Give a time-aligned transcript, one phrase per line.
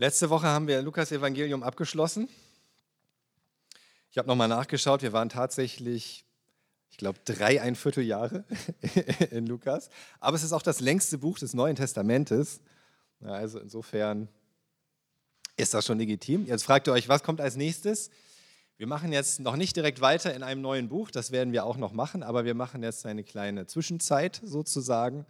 [0.00, 2.26] Letzte Woche haben wir Lukas Evangelium abgeschlossen.
[4.10, 6.24] Ich habe nochmal nachgeschaut, wir waren tatsächlich,
[6.88, 8.46] ich glaube, drei, ein Vierteljahre
[9.30, 9.90] in Lukas.
[10.18, 12.62] Aber es ist auch das längste Buch des Neuen Testamentes.
[13.20, 14.28] Also insofern
[15.58, 16.46] ist das schon legitim.
[16.46, 18.08] Jetzt fragt ihr euch, was kommt als nächstes?
[18.78, 21.76] Wir machen jetzt noch nicht direkt weiter in einem neuen Buch, das werden wir auch
[21.76, 25.26] noch machen, aber wir machen jetzt eine kleine Zwischenzeit sozusagen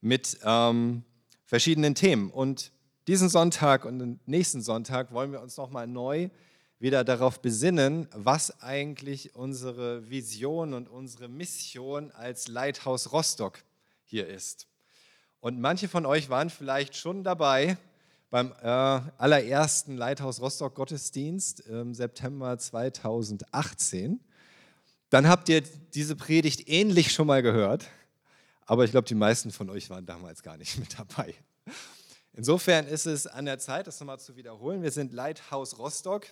[0.00, 1.04] mit ähm,
[1.44, 2.30] verschiedenen Themen.
[2.30, 2.72] Und
[3.06, 6.30] diesen Sonntag und den nächsten Sonntag wollen wir uns nochmal neu
[6.78, 13.62] wieder darauf besinnen, was eigentlich unsere Vision und unsere Mission als Leithaus Rostock
[14.04, 14.66] hier ist.
[15.40, 17.76] Und manche von euch waren vielleicht schon dabei
[18.30, 24.20] beim äh, allerersten Leithaus Rostock Gottesdienst im September 2018.
[25.10, 27.86] Dann habt ihr diese Predigt ähnlich schon mal gehört,
[28.66, 31.34] aber ich glaube, die meisten von euch waren damals gar nicht mit dabei.
[32.36, 34.82] Insofern ist es an der Zeit, das nochmal zu wiederholen.
[34.82, 36.26] Wir sind Leithaus Rostock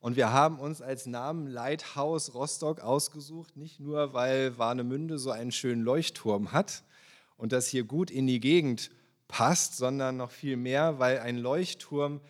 [0.00, 5.50] und wir haben uns als Namen Leithaus Rostock ausgesucht, nicht nur, weil Warnemünde so einen
[5.50, 6.84] schönen Leuchtturm hat
[7.38, 8.90] und das hier gut in die Gegend
[9.28, 12.20] passt, sondern noch viel mehr, weil ein Leuchtturm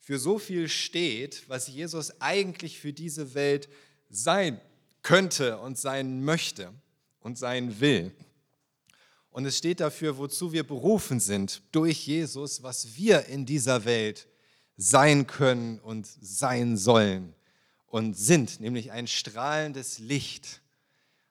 [0.00, 3.68] für so viel steht, was Jesus eigentlich für diese Welt
[4.10, 4.60] sein
[5.02, 6.72] könnte und sein möchte
[7.20, 8.12] und sein will.
[9.34, 14.28] Und es steht dafür, wozu wir berufen sind durch Jesus, was wir in dieser Welt
[14.76, 17.34] sein können und sein sollen
[17.88, 20.60] und sind, nämlich ein strahlendes Licht.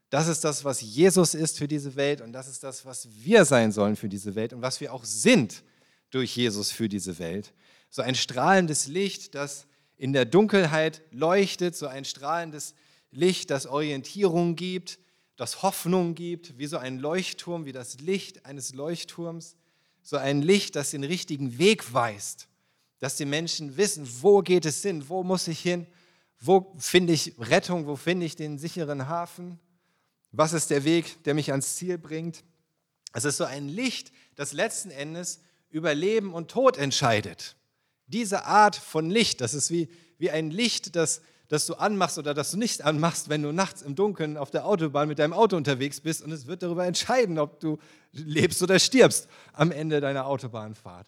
[0.09, 3.45] Das ist das, was Jesus ist für diese Welt und das ist das, was wir
[3.45, 5.63] sein sollen für diese Welt und was wir auch sind
[6.09, 7.53] durch Jesus für diese Welt.
[7.89, 9.65] So ein strahlendes Licht, das
[9.95, 12.73] in der Dunkelheit leuchtet, so ein strahlendes
[13.11, 14.99] Licht, das Orientierung gibt,
[15.43, 19.57] das Hoffnung gibt, wie so ein Leuchtturm, wie das Licht eines Leuchtturms,
[20.01, 22.47] so ein Licht, das den richtigen Weg weist,
[22.99, 25.85] dass die Menschen wissen, wo geht es hin, wo muss ich hin,
[26.39, 29.59] wo finde ich Rettung, wo finde ich den sicheren Hafen,
[30.31, 32.45] was ist der Weg, der mich ans Ziel bringt.
[33.11, 37.57] Es ist so ein Licht, das letzten Endes über Leben und Tod entscheidet.
[38.07, 41.21] Diese Art von Licht, das ist wie, wie ein Licht, das
[41.53, 44.65] das du anmachst oder das du nicht anmachst, wenn du nachts im Dunkeln auf der
[44.65, 47.77] Autobahn mit deinem Auto unterwegs bist und es wird darüber entscheiden, ob du
[48.11, 51.07] lebst oder stirbst am Ende deiner Autobahnfahrt.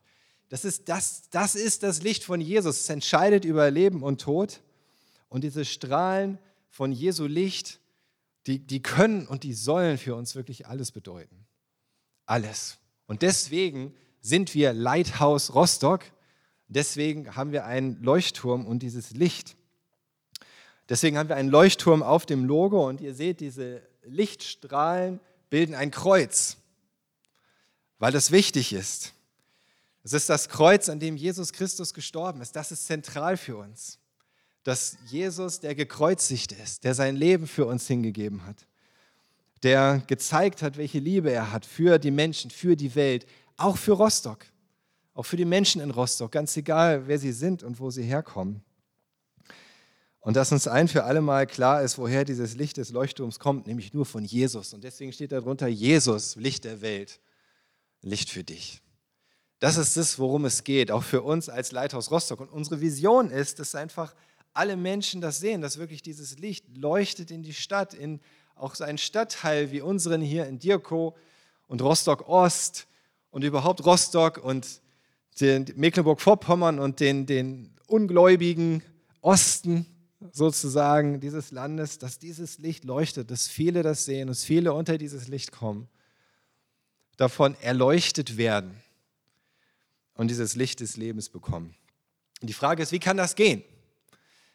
[0.49, 2.81] Das ist das, das ist das Licht von Jesus.
[2.81, 4.61] Es entscheidet über Leben und Tod.
[5.29, 6.37] Und diese Strahlen
[6.69, 7.79] von Jesu Licht,
[8.45, 11.47] die, die können und die sollen für uns wirklich alles bedeuten.
[12.27, 12.77] Alles.
[13.07, 16.03] Und deswegen sind wir Leithaus Rostock.
[16.67, 19.55] Deswegen haben wir einen Leuchtturm und dieses Licht.
[20.89, 25.19] Deswegen haben wir einen Leuchtturm auf dem Logo und ihr seht, diese Lichtstrahlen
[25.49, 26.57] bilden ein Kreuz,
[27.97, 29.13] weil das wichtig ist.
[30.03, 32.55] Es ist das Kreuz, an dem Jesus Christus gestorben ist.
[32.55, 33.97] Das ist zentral für uns.
[34.63, 38.67] Dass Jesus, der gekreuzigt ist, der sein Leben für uns hingegeben hat,
[39.63, 43.25] der gezeigt hat, welche Liebe er hat für die Menschen, für die Welt,
[43.57, 44.45] auch für Rostock,
[45.15, 48.63] auch für die Menschen in Rostock, ganz egal, wer sie sind und wo sie herkommen.
[50.25, 53.67] Und dass uns ein für alle Mal klar ist, woher dieses Licht des Leuchtturms kommt,
[53.67, 54.73] nämlich nur von Jesus.
[54.73, 57.19] Und deswegen steht darunter Jesus, Licht der Welt,
[58.01, 58.81] Licht für dich.
[59.59, 62.39] Das ist es, worum es geht, auch für uns als Leithaus Rostock.
[62.39, 64.15] Und unsere Vision ist, dass einfach
[64.51, 68.19] alle Menschen das sehen, dass wirklich dieses Licht leuchtet in die Stadt, in
[68.55, 71.15] auch so einen Stadtteil wie unseren hier in Dirko
[71.67, 72.87] und Rostock Ost
[73.29, 74.81] und überhaupt Rostock und
[75.39, 78.81] Mecklenburg-Vorpommern und den, den ungläubigen
[79.21, 79.85] Osten
[80.31, 85.27] sozusagen dieses Landes, dass dieses Licht leuchtet, dass viele das sehen, dass viele unter dieses
[85.27, 85.87] Licht kommen,
[87.17, 88.75] davon erleuchtet werden
[90.15, 91.75] und dieses Licht des Lebens bekommen.
[92.41, 93.63] Und die Frage ist, wie kann das gehen?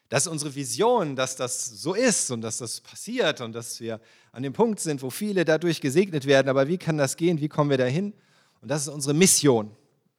[0.08, 4.00] Das ist unsere Vision, dass das so ist und dass das passiert und dass wir
[4.32, 6.48] an dem Punkt sind, wo viele dadurch gesegnet werden.
[6.48, 7.40] Aber wie kann das gehen?
[7.40, 8.12] Wie kommen wir dahin?
[8.60, 9.70] Und das ist unsere Mission.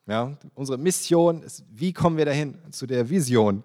[0.08, 3.64] Ja, unsere Mission ist, wie kommen wir dahin zu der Vision?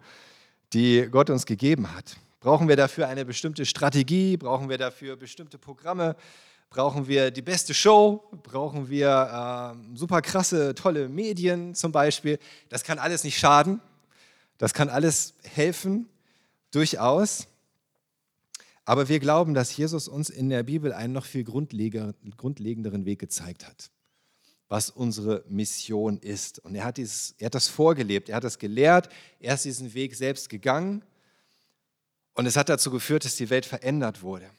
[0.76, 2.16] Die Gott uns gegeben hat.
[2.38, 4.36] Brauchen wir dafür eine bestimmte Strategie?
[4.36, 6.16] Brauchen wir dafür bestimmte Programme?
[6.68, 8.22] Brauchen wir die beste Show?
[8.42, 12.38] Brauchen wir äh, super krasse, tolle Medien zum Beispiel?
[12.68, 13.80] Das kann alles nicht schaden.
[14.58, 16.10] Das kann alles helfen,
[16.72, 17.46] durchaus.
[18.84, 23.66] Aber wir glauben, dass Jesus uns in der Bibel einen noch viel grundlegenderen Weg gezeigt
[23.66, 23.90] hat
[24.68, 26.58] was unsere Mission ist.
[26.58, 29.08] Und er hat, dieses, er hat das vorgelebt, er hat das gelehrt,
[29.38, 31.04] er ist diesen Weg selbst gegangen
[32.34, 34.50] und es hat dazu geführt, dass die Welt verändert wurde.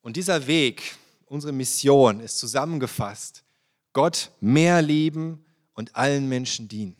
[0.00, 0.96] Und dieser Weg,
[1.26, 3.44] unsere Mission ist zusammengefasst,
[3.92, 6.96] Gott mehr lieben und allen Menschen dienen.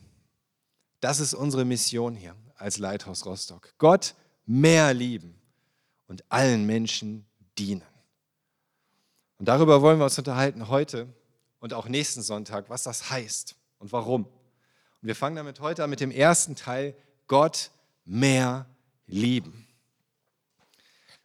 [1.00, 3.72] Das ist unsere Mission hier als Leithaus Rostock.
[3.78, 4.14] Gott
[4.44, 5.38] mehr lieben
[6.08, 7.24] und allen Menschen
[7.56, 7.84] dienen.
[9.38, 11.06] Und darüber wollen wir uns unterhalten heute
[11.60, 14.25] und auch nächsten Sonntag, was das heißt und warum.
[14.25, 16.96] Und wir fangen damit heute an mit dem ersten Teil,
[17.26, 17.70] Gott
[18.05, 18.66] mehr
[19.06, 19.66] lieben.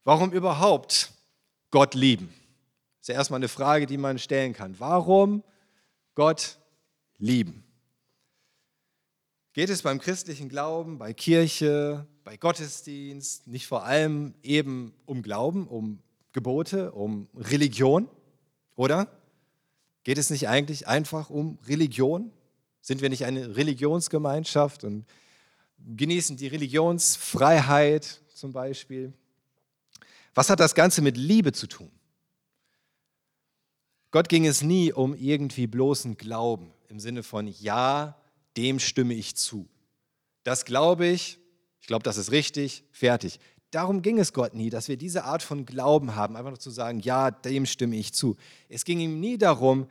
[0.03, 1.11] Warum überhaupt
[1.71, 2.27] Gott lieben?
[2.99, 4.79] Das ist ja erstmal eine Frage, die man stellen kann.
[4.79, 5.43] Warum
[6.15, 6.59] Gott
[7.17, 7.63] lieben?
[9.53, 15.67] Geht es beim christlichen Glauben, bei Kirche, bei Gottesdienst nicht vor allem eben um Glauben,
[15.67, 16.01] um
[16.31, 18.09] Gebote, um Religion?
[18.75, 19.07] Oder?
[20.03, 22.31] Geht es nicht eigentlich einfach um Religion?
[22.81, 25.05] Sind wir nicht eine Religionsgemeinschaft und
[25.77, 29.13] genießen die Religionsfreiheit zum Beispiel?
[30.33, 31.91] Was hat das Ganze mit Liebe zu tun?
[34.11, 38.21] Gott ging es nie um irgendwie bloßen Glauben im Sinne von Ja,
[38.57, 39.67] dem stimme ich zu.
[40.43, 41.39] Das glaube ich,
[41.81, 43.39] ich glaube, das ist richtig, fertig.
[43.73, 46.69] Darum ging es Gott nie, dass wir diese Art von Glauben haben, einfach nur zu
[46.69, 48.35] sagen, ja, dem stimme ich zu.
[48.69, 49.87] Es ging ihm nie darum,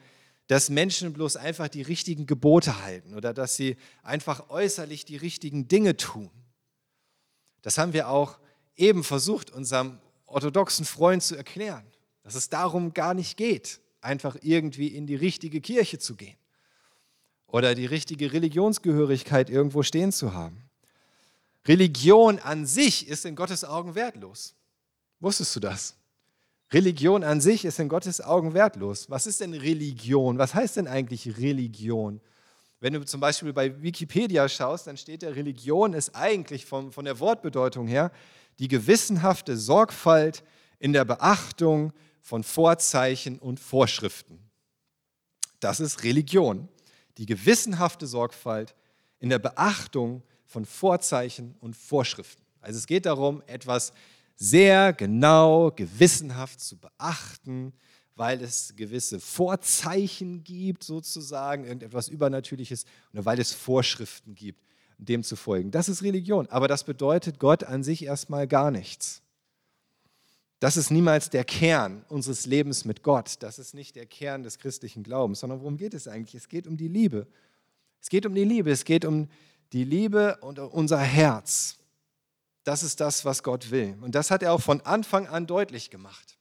[0.47, 5.67] dass Menschen bloß einfach die richtigen Gebote halten oder dass sie einfach äußerlich die richtigen
[5.67, 6.31] Dinge tun.
[7.63, 8.39] Das haben wir auch
[8.77, 11.85] eben versucht, unserem orthodoxen Freund zu erklären,
[12.23, 16.37] dass es darum gar nicht geht, einfach irgendwie in die richtige Kirche zu gehen
[17.49, 20.71] oder die richtige Religionsgehörigkeit irgendwo stehen zu haben.
[21.67, 24.55] Religion an sich ist in Gottes Augen wertlos.
[25.21, 25.97] Wusstest du das?
[26.73, 29.11] Religion an sich ist in Gottes Augen wertlos.
[29.11, 30.39] Was ist denn Religion?
[30.39, 32.21] Was heißt denn eigentlich Religion?
[32.81, 37.05] Wenn du zum Beispiel bei Wikipedia schaust, dann steht der Religion ist eigentlich von, von
[37.05, 38.11] der Wortbedeutung her
[38.59, 40.43] die gewissenhafte Sorgfalt
[40.79, 44.39] in der Beachtung von Vorzeichen und Vorschriften.
[45.61, 46.69] Das ist Religion.
[47.19, 48.75] Die gewissenhafte Sorgfalt
[49.21, 50.23] in der Beachtung
[50.53, 52.43] von Vorzeichen und Vorschriften.
[52.61, 53.93] Also es geht darum, etwas
[54.37, 57.73] sehr genau, gewissenhaft zu beachten,
[58.15, 64.63] weil es gewisse Vorzeichen gibt, sozusagen, irgendetwas Übernatürliches, oder weil es Vorschriften gibt,
[64.99, 65.71] dem zu folgen.
[65.71, 69.23] Das ist Religion, aber das bedeutet Gott an sich erstmal gar nichts.
[70.61, 73.37] Das ist niemals der Kern unseres Lebens mit Gott.
[73.41, 76.37] Das ist nicht der Kern des christlichen Glaubens, sondern worum geht es eigentlich?
[76.37, 77.27] Es geht um die Liebe.
[78.01, 78.71] Es geht um die Liebe.
[78.71, 79.29] Es geht um
[79.73, 81.77] die Liebe und unser Herz.
[82.65, 83.97] Das ist das, was Gott will.
[84.01, 86.39] Und das hat er auch von Anfang an deutlich gemacht.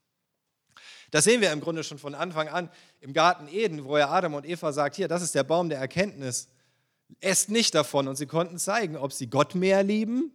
[1.10, 2.70] Das sehen wir im Grunde schon von Anfang an
[3.02, 5.80] im Garten Eden, wo er Adam und Eva sagt, hier, das ist der Baum der
[5.80, 6.48] Erkenntnis.
[7.20, 8.08] Esst nicht davon.
[8.08, 10.32] Und sie konnten zeigen, ob sie Gott mehr lieben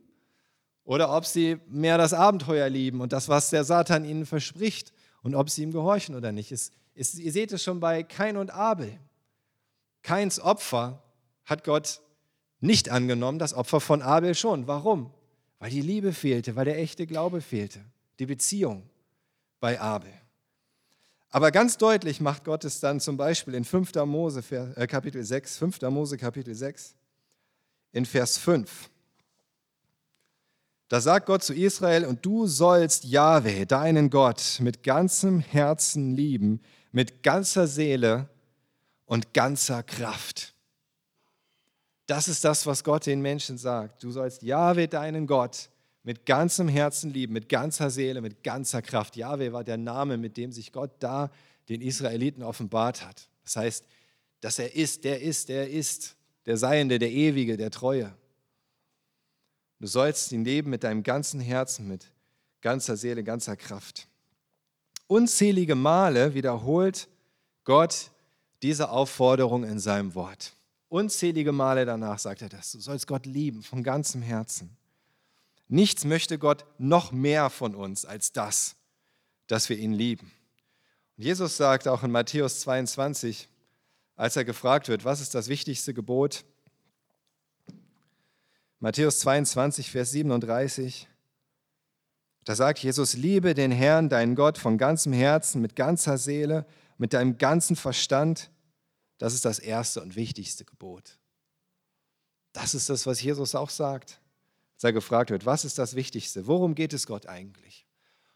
[0.84, 4.92] oder ob sie mehr das Abenteuer lieben und das, was der Satan ihnen verspricht
[5.22, 6.52] und ob sie ihm gehorchen oder nicht.
[6.52, 8.98] Es, es, ihr seht es schon bei Kain und Abel.
[10.02, 11.02] Kains Opfer
[11.44, 12.00] hat Gott
[12.60, 14.66] nicht angenommen, das Opfer von Abel schon.
[14.66, 15.10] Warum?
[15.58, 17.80] Weil die Liebe fehlte, weil der echte Glaube fehlte,
[18.18, 18.88] die Beziehung
[19.60, 20.12] bei Abel.
[21.30, 23.94] Aber ganz deutlich macht Gott es dann zum Beispiel in 5.
[24.06, 24.42] Mose
[24.76, 25.82] äh, Kapitel 6, 5.
[25.82, 26.94] Mose Kapitel 6,
[27.92, 28.90] in Vers 5.
[30.88, 36.62] Da sagt Gott zu Israel, und du sollst Jahwe, deinen Gott, mit ganzem Herzen lieben,
[36.92, 38.28] mit ganzer Seele
[39.04, 40.54] und ganzer Kraft.
[42.06, 44.02] Das ist das, was Gott den Menschen sagt.
[44.02, 45.70] Du sollst Jahwe, deinen Gott,
[46.04, 49.16] mit ganzem Herzen lieben, mit ganzer Seele, mit ganzer Kraft.
[49.16, 51.30] Jahwe war der Name, mit dem sich Gott da
[51.68, 53.28] den Israeliten offenbart hat.
[53.42, 53.84] Das heißt,
[54.40, 56.14] dass er ist, der ist, der ist,
[56.46, 58.14] der Seiende, der Ewige, der Treue.
[59.80, 62.06] Du sollst ihn leben mit deinem ganzen Herzen, mit
[62.60, 64.06] ganzer Seele, ganzer Kraft.
[65.08, 67.08] Unzählige Male wiederholt
[67.64, 68.10] Gott
[68.62, 70.54] diese Aufforderung in seinem Wort.
[70.88, 72.72] Unzählige Male danach sagt er das.
[72.72, 74.76] Du sollst Gott lieben von ganzem Herzen.
[75.68, 78.76] Nichts möchte Gott noch mehr von uns als das,
[79.48, 80.30] dass wir ihn lieben.
[81.16, 83.48] Und Jesus sagt auch in Matthäus 22,
[84.14, 86.44] als er gefragt wird, was ist das wichtigste Gebot?
[88.78, 91.08] Matthäus 22, Vers 37.
[92.44, 96.64] Da sagt Jesus, liebe den Herrn, deinen Gott, von ganzem Herzen, mit ganzer Seele,
[96.96, 98.50] mit deinem ganzen Verstand.
[99.18, 101.18] Das ist das erste und wichtigste Gebot.
[102.52, 104.20] Das ist das, was Jesus auch sagt,
[104.74, 106.46] als er gefragt wird, was ist das Wichtigste?
[106.46, 107.86] Worum geht es Gott eigentlich?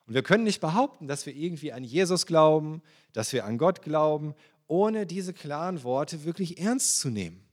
[0.06, 2.82] Und wir können nicht behaupten, dass wir irgendwie an Jesus glauben,
[3.12, 4.34] dass wir an Gott glauben,
[4.66, 7.46] ohne diese klaren Worte wirklich ernst zu nehmen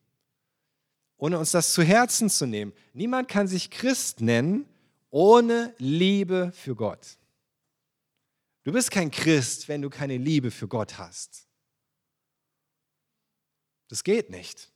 [1.17, 2.73] ohne uns das zu Herzen zu nehmen.
[2.93, 4.65] Niemand kann sich Christ nennen
[5.09, 7.17] ohne Liebe für Gott.
[8.63, 11.46] Du bist kein Christ, wenn du keine Liebe für Gott hast.
[13.87, 14.71] Das geht nicht.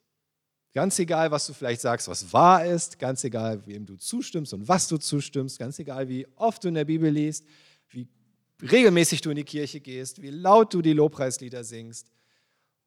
[0.73, 4.67] Ganz egal, was du vielleicht sagst, was wahr ist, ganz egal, wem du zustimmst und
[4.67, 7.45] was du zustimmst, ganz egal, wie oft du in der Bibel liest,
[7.89, 8.07] wie
[8.61, 12.09] regelmäßig du in die Kirche gehst, wie laut du die Lobpreislieder singst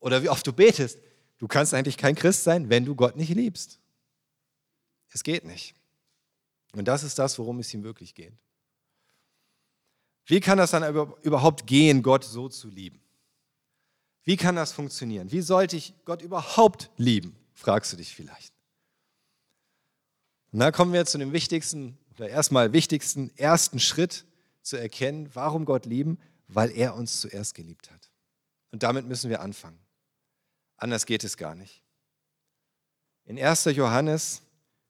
[0.01, 0.99] oder wie oft du betest.
[1.37, 3.79] Du kannst eigentlich kein Christ sein, wenn du Gott nicht liebst.
[5.11, 5.75] Es geht nicht.
[6.73, 8.33] Und das ist das, worum es ihm wirklich geht.
[10.27, 10.89] Wie kann das dann
[11.23, 13.04] überhaupt gehen, Gott so zu lieben?
[14.25, 15.31] Wie kann das funktionieren?
[15.31, 17.37] Wie sollte ich Gott überhaupt lieben?
[17.53, 18.53] Fragst du dich vielleicht.
[20.53, 24.25] Und dann kommen wir zu dem wichtigsten, oder erstmal wichtigsten ersten Schritt
[24.63, 28.11] zu erkennen, warum Gott lieben, weil er uns zuerst geliebt hat.
[28.71, 29.79] Und damit müssen wir anfangen.
[30.77, 31.83] Anders geht es gar nicht.
[33.25, 33.65] In 1.
[33.67, 34.43] Johannes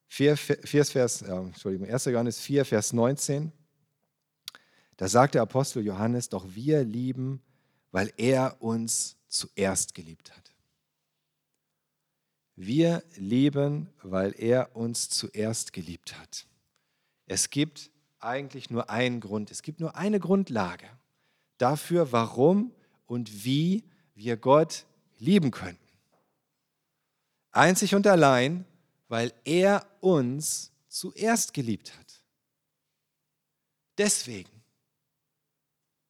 [0.09, 2.05] 4, 4 Vers, äh, Entschuldigung, 1.
[2.07, 3.53] Johannes 4, Vers 19,
[4.97, 7.43] da sagt der Apostel Johannes, doch wir lieben,
[7.91, 10.53] weil er uns zuerst geliebt hat.
[12.57, 16.47] Wir lieben, weil er uns zuerst geliebt hat.
[17.27, 20.89] Es gibt eigentlich nur einen Grund, es gibt nur eine Grundlage
[21.59, 22.73] dafür, warum
[23.07, 24.87] und wie wir Gott
[25.19, 25.79] lieben können.
[27.51, 28.65] Einzig und allein,
[29.09, 32.23] weil er uns zuerst geliebt hat.
[33.99, 34.54] Deswegen,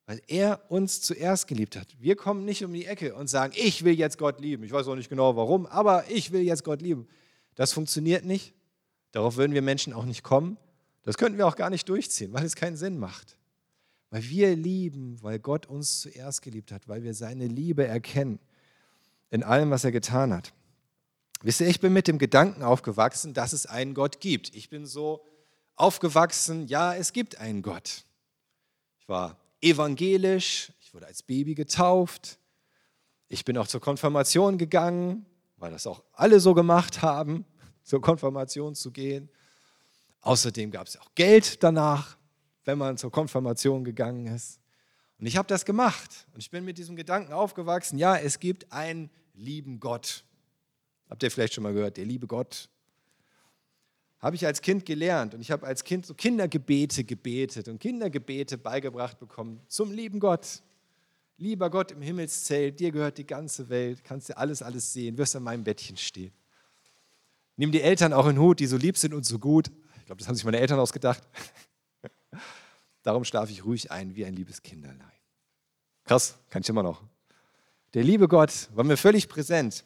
[0.07, 1.89] weil er uns zuerst geliebt hat.
[1.99, 4.65] Wir kommen nicht um die Ecke und sagen, ich will jetzt Gott lieben.
[4.65, 7.09] Ich weiß auch nicht genau warum, aber ich will jetzt Gott lieben.
[7.55, 8.55] Das funktioniert nicht.
[9.13, 10.59] Darauf würden wir Menschen auch nicht kommen.
[11.03, 13.39] Das könnten wir auch gar nicht durchziehen, weil es keinen Sinn macht.
[14.11, 18.39] Weil wir lieben, weil Gott uns zuerst geliebt hat, weil wir seine Liebe erkennen
[19.31, 20.53] in allem, was er getan hat.
[21.43, 24.55] Wisst ihr, ich bin mit dem Gedanken aufgewachsen, dass es einen Gott gibt.
[24.55, 25.25] Ich bin so
[25.77, 28.05] aufgewachsen, ja, es gibt einen Gott.
[29.01, 32.39] Ich war evangelisch, ich wurde als Baby getauft.
[33.29, 37.47] Ich bin auch zur Konfirmation gegangen, weil das auch alle so gemacht haben,
[37.83, 39.31] zur Konfirmation zu gehen.
[40.21, 42.17] Außerdem gab es auch Geld danach,
[42.65, 44.61] wenn man zur Konfirmation gegangen ist.
[45.19, 46.27] Und ich habe das gemacht.
[46.35, 50.25] Und ich bin mit diesem Gedanken aufgewachsen, ja, es gibt einen lieben Gott.
[51.09, 52.69] Habt ihr vielleicht schon mal gehört, der liebe Gott?
[54.25, 58.57] Habe ich als Kind gelernt und ich habe als Kind so Kindergebete gebetet und Kindergebete
[58.57, 60.63] beigebracht bekommen zum lieben Gott.
[61.37, 65.37] Lieber Gott im Himmelszelt, dir gehört die ganze Welt, kannst du alles, alles sehen, wirst
[65.37, 66.33] an meinem Bettchen stehen.
[67.57, 69.71] Nimm die Eltern auch in Hut, die so lieb sind und so gut.
[69.99, 71.23] Ich glaube, das haben sich meine Eltern ausgedacht.
[73.03, 75.05] Darum schlafe ich ruhig ein wie ein liebes Kinderlein.
[76.05, 77.03] Krass, kann ich immer noch.
[77.93, 79.85] Der liebe Gott war mir völlig präsent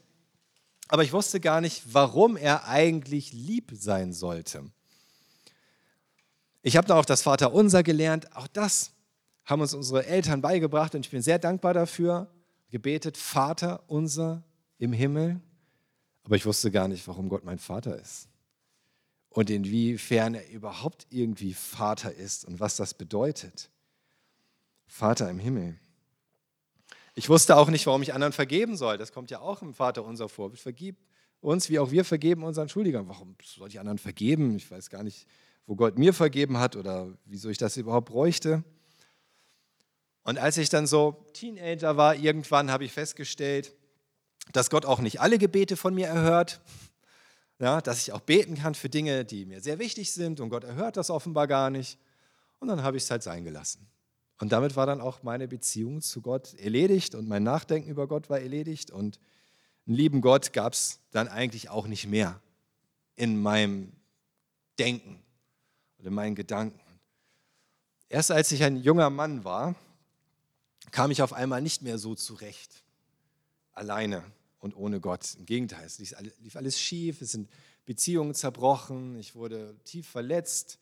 [0.88, 4.64] aber ich wusste gar nicht, warum er eigentlich lieb sein sollte.
[6.62, 8.34] Ich habe dann auch das Vaterunser gelernt.
[8.36, 8.92] Auch das
[9.44, 12.28] haben uns unsere Eltern beigebracht und ich bin sehr dankbar dafür.
[12.70, 14.42] Gebetet, Vater unser
[14.78, 15.40] im Himmel.
[16.24, 18.28] Aber ich wusste gar nicht, warum Gott mein Vater ist.
[19.30, 23.70] Und inwiefern er überhaupt irgendwie Vater ist und was das bedeutet.
[24.86, 25.78] Vater im Himmel.
[27.18, 28.96] Ich wusste auch nicht, warum ich anderen vergeben soll.
[28.96, 30.52] Das kommt ja auch im Vater unser vor.
[30.54, 30.96] Vergib
[31.40, 33.08] uns, wie auch wir vergeben unseren Schuldigern.
[33.08, 34.54] Warum soll ich anderen vergeben?
[34.54, 35.26] Ich weiß gar nicht,
[35.66, 38.62] wo Gott mir vergeben hat oder wieso ich das überhaupt bräuchte.
[40.22, 43.74] Und als ich dann so Teenager war, irgendwann habe ich festgestellt,
[44.52, 46.60] dass Gott auch nicht alle Gebete von mir erhört.
[47.58, 50.62] Ja, dass ich auch beten kann für Dinge, die mir sehr wichtig sind und Gott
[50.62, 51.98] erhört das offenbar gar nicht.
[52.60, 53.88] Und dann habe ich es halt sein gelassen.
[54.38, 58.30] Und damit war dann auch meine Beziehung zu Gott erledigt und mein Nachdenken über Gott
[58.30, 59.18] war erledigt und
[59.86, 62.40] einen lieben Gott gab es dann eigentlich auch nicht mehr
[63.16, 63.92] in meinem
[64.78, 65.20] Denken
[65.98, 66.78] oder in meinen Gedanken.
[68.08, 69.74] Erst als ich ein junger Mann war,
[70.92, 72.84] kam ich auf einmal nicht mehr so zurecht,
[73.72, 74.24] alleine
[74.60, 75.34] und ohne Gott.
[75.38, 75.98] Im Gegenteil, es
[76.38, 77.50] lief alles schief, es sind
[77.84, 80.78] Beziehungen zerbrochen, ich wurde tief verletzt,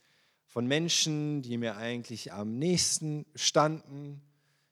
[0.57, 4.23] von Menschen, die mir eigentlich am nächsten standen.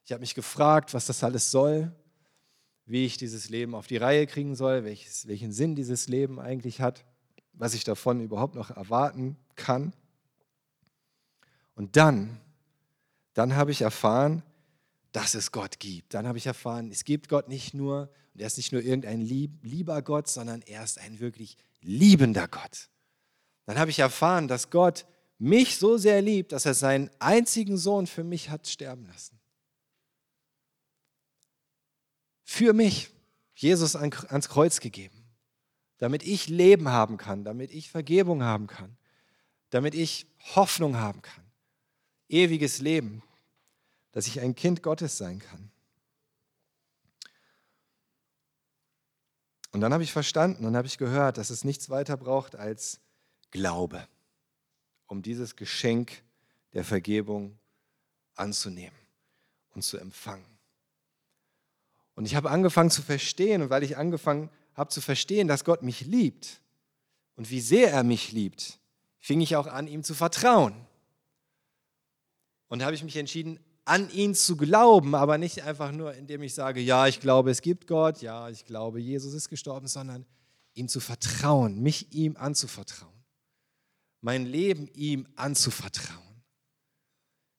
[0.07, 1.93] Ich habe mich gefragt, was das alles soll,
[2.87, 6.81] wie ich dieses Leben auf die Reihe kriegen soll, welches, welchen Sinn dieses Leben eigentlich
[6.81, 7.05] hat,
[7.53, 9.93] was ich davon überhaupt noch erwarten kann.
[11.75, 12.41] Und dann,
[13.35, 14.43] dann habe ich erfahren,
[15.13, 16.15] dass es Gott gibt.
[16.15, 19.21] Dann habe ich erfahren, es gibt Gott nicht nur, und er ist nicht nur irgendein
[19.21, 22.89] lieber Gott, sondern er ist ein wirklich liebender Gott.
[23.67, 25.05] Dann habe ich erfahren, dass Gott
[25.39, 29.41] mich so sehr liebt, dass er seinen einzigen Sohn für mich hat sterben lassen.
[32.45, 33.11] Für mich,
[33.55, 35.25] Jesus ans Kreuz gegeben,
[35.99, 38.97] damit ich Leben haben kann, damit ich Vergebung haben kann,
[39.71, 41.45] damit ich Hoffnung haben kann,
[42.29, 43.23] ewiges Leben,
[44.13, 45.71] dass ich ein Kind Gottes sein kann.
[49.73, 53.01] Und dann habe ich verstanden und habe ich gehört, dass es nichts weiter braucht als
[53.51, 54.07] Glaube,
[55.07, 56.23] um dieses Geschenk
[56.73, 57.59] der Vergebung
[58.35, 58.99] anzunehmen
[59.75, 60.47] und zu empfangen.
[62.15, 65.83] Und ich habe angefangen zu verstehen, und weil ich angefangen habe zu verstehen, dass Gott
[65.83, 66.61] mich liebt
[67.37, 68.79] und wie sehr er mich liebt,
[69.19, 70.75] fing ich auch an, ihm zu vertrauen.
[72.69, 76.55] Und habe ich mich entschieden, an ihn zu glauben, aber nicht einfach nur, indem ich
[76.55, 80.25] sage, ja, ich glaube, es gibt Gott, ja, ich glaube, Jesus ist gestorben, sondern
[80.73, 83.14] ihm zu vertrauen, mich ihm anzuvertrauen,
[84.25, 86.43] mein Leben ihm anzuvertrauen.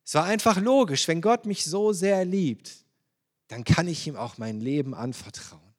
[0.03, 2.83] Es war einfach logisch, wenn Gott mich so sehr liebt,
[3.49, 5.75] dann kann ich ihm auch mein Leben anvertrauen.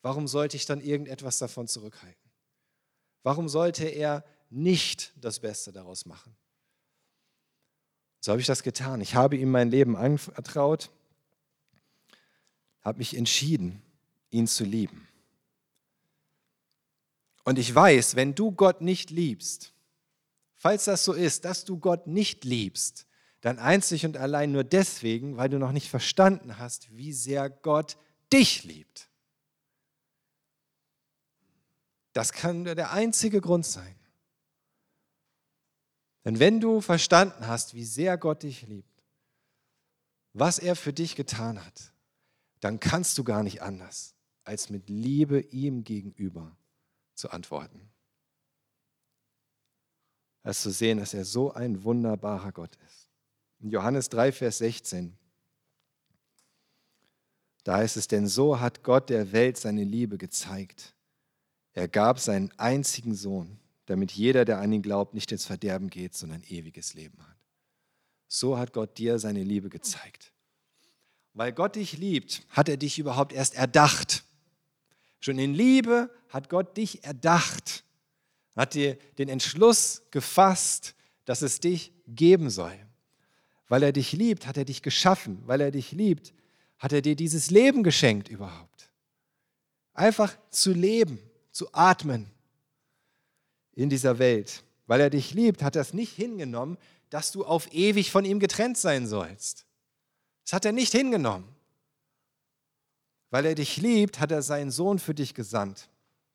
[0.00, 2.30] Warum sollte ich dann irgendetwas davon zurückhalten?
[3.24, 6.34] Warum sollte er nicht das Beste daraus machen?
[8.20, 9.02] So habe ich das getan.
[9.02, 10.90] Ich habe ihm mein Leben anvertraut,
[12.80, 13.82] habe mich entschieden,
[14.30, 15.06] ihn zu lieben.
[17.44, 19.74] Und ich weiß, wenn du Gott nicht liebst,
[20.66, 23.06] falls das so ist, dass du Gott nicht liebst,
[23.40, 27.96] dann einzig und allein nur deswegen, weil du noch nicht verstanden hast, wie sehr Gott
[28.32, 29.08] dich liebt.
[32.14, 33.94] Das kann der einzige Grund sein.
[36.24, 39.04] Denn wenn du verstanden hast, wie sehr Gott dich liebt,
[40.32, 41.92] was er für dich getan hat,
[42.58, 46.56] dann kannst du gar nicht anders, als mit Liebe ihm gegenüber
[47.14, 47.88] zu antworten.
[50.46, 53.08] Als zu sehen, dass er so ein wunderbarer Gott ist.
[53.58, 55.12] In Johannes 3, Vers 16,
[57.64, 60.94] da heißt es, denn so hat Gott der Welt seine Liebe gezeigt.
[61.72, 66.14] Er gab seinen einzigen Sohn, damit jeder, der an ihn glaubt, nicht ins Verderben geht,
[66.14, 67.36] sondern ewiges Leben hat.
[68.28, 70.32] So hat Gott dir seine Liebe gezeigt.
[71.34, 74.22] Weil Gott dich liebt, hat er dich überhaupt erst erdacht.
[75.18, 77.82] Schon in Liebe hat Gott dich erdacht,
[78.56, 82.78] hat dir den Entschluss gefasst, dass es dich geben soll.
[83.68, 85.42] Weil er dich liebt, hat er dich geschaffen.
[85.46, 86.32] Weil er dich liebt,
[86.78, 88.90] hat er dir dieses Leben geschenkt überhaupt.
[89.92, 91.18] Einfach zu leben,
[91.50, 92.30] zu atmen,
[93.74, 94.64] in dieser Welt.
[94.86, 96.78] Weil er dich liebt, hat er es nicht hingenommen,
[97.10, 99.66] dass du auf ewig von ihm getrennt sein sollst.
[100.44, 101.48] Das hat er nicht hingenommen.
[103.30, 105.88] Weil er dich liebt, hat er seinen Sohn für dich gesandt,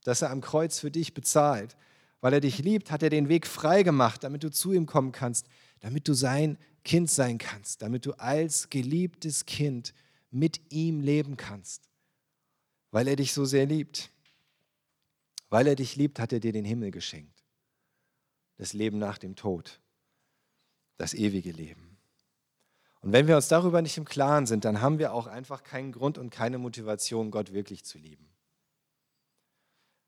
[0.03, 1.77] dass er am Kreuz für dich bezahlt.
[2.21, 5.11] Weil er dich liebt, hat er den Weg frei gemacht, damit du zu ihm kommen
[5.11, 5.47] kannst,
[5.79, 9.93] damit du sein Kind sein kannst, damit du als geliebtes Kind
[10.29, 11.89] mit ihm leben kannst.
[12.91, 14.11] Weil er dich so sehr liebt.
[15.49, 17.43] Weil er dich liebt, hat er dir den Himmel geschenkt.
[18.57, 19.79] Das Leben nach dem Tod.
[20.97, 21.97] Das ewige Leben.
[23.01, 25.91] Und wenn wir uns darüber nicht im Klaren sind, dann haben wir auch einfach keinen
[25.91, 28.29] Grund und keine Motivation, Gott wirklich zu lieben.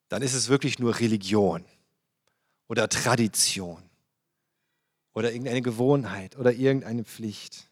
[0.10, 1.66] Dann ist es wirklich nur Religion
[2.74, 3.84] oder Tradition
[5.14, 7.70] oder irgendeine Gewohnheit oder irgendeine Pflicht.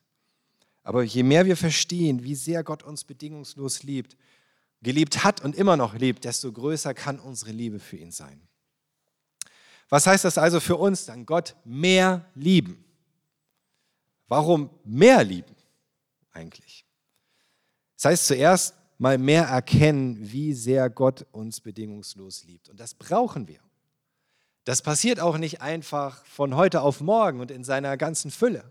[0.84, 4.16] Aber je mehr wir verstehen, wie sehr Gott uns bedingungslos liebt
[4.84, 8.48] geliebt hat und immer noch liebt, desto größer kann unsere Liebe für ihn sein.
[9.90, 11.26] Was heißt das also für uns dann?
[11.26, 12.86] Gott mehr lieben.
[14.28, 15.56] Warum mehr lieben
[16.32, 16.86] eigentlich?
[17.96, 22.70] Das heißt zuerst mal mehr erkennen, wie sehr Gott uns bedingungslos liebt.
[22.70, 23.60] Und das brauchen wir.
[24.72, 28.64] Das passiert auch nicht einfach von heute auf morgen und in seiner ganzen Fülle.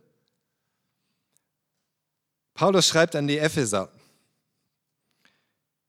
[2.54, 3.92] Paulus schreibt an die Epheser,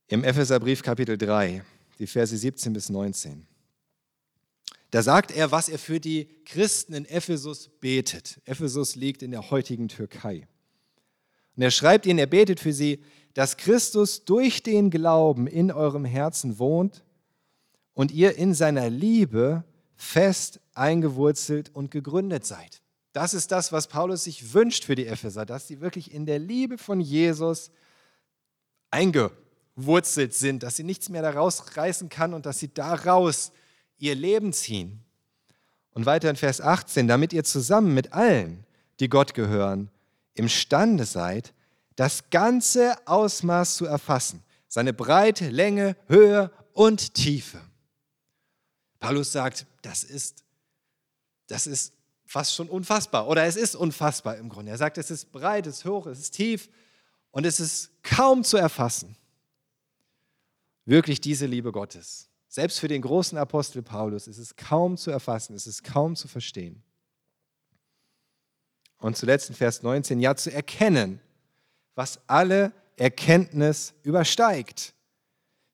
[0.10, 1.64] im Epheserbrief Kapitel 3,
[1.98, 3.48] die Verse 17 bis 19.
[4.90, 8.42] Da sagt er, was er für die Christen in Ephesus betet.
[8.44, 10.46] Ephesus liegt in der heutigen Türkei.
[11.56, 13.02] Und er schreibt ihnen, er betet für sie,
[13.34, 17.02] dass Christus durch den Glauben in eurem Herzen wohnt
[17.94, 19.64] und ihr in seiner Liebe
[20.02, 22.82] fest eingewurzelt und gegründet seid.
[23.14, 26.40] Das ist das, was Paulus sich wünscht für die Epheser, dass sie wirklich in der
[26.40, 27.72] Liebe von Jesus
[28.90, 29.42] eingewurzelt
[29.76, 33.52] wurzelt sind, dass sie nichts mehr daraus reißen kann und dass sie daraus
[33.98, 35.04] ihr Leben ziehen.
[35.94, 38.66] Und weiter in Vers 18, damit ihr zusammen mit allen,
[39.00, 39.90] die Gott gehören,
[40.34, 41.54] imstande seid,
[41.96, 47.60] das ganze Ausmaß zu erfassen, seine Breite, Länge, Höhe und Tiefe.
[49.00, 50.44] Paulus sagt, das ist,
[51.48, 51.94] das ist
[52.26, 54.72] fast schon unfassbar oder es ist unfassbar im Grunde.
[54.72, 56.70] Er sagt, es ist breit, es ist hoch, es ist tief
[57.32, 59.16] und es ist kaum zu erfassen
[60.86, 62.30] wirklich diese Liebe Gottes.
[62.48, 66.28] Selbst für den großen Apostel Paulus ist es kaum zu erfassen, ist es kaum zu
[66.28, 66.84] verstehen.
[69.00, 71.22] Und zuletzt in Vers 19, ja zu erkennen,
[71.96, 74.94] was alle Erkenntnis übersteigt,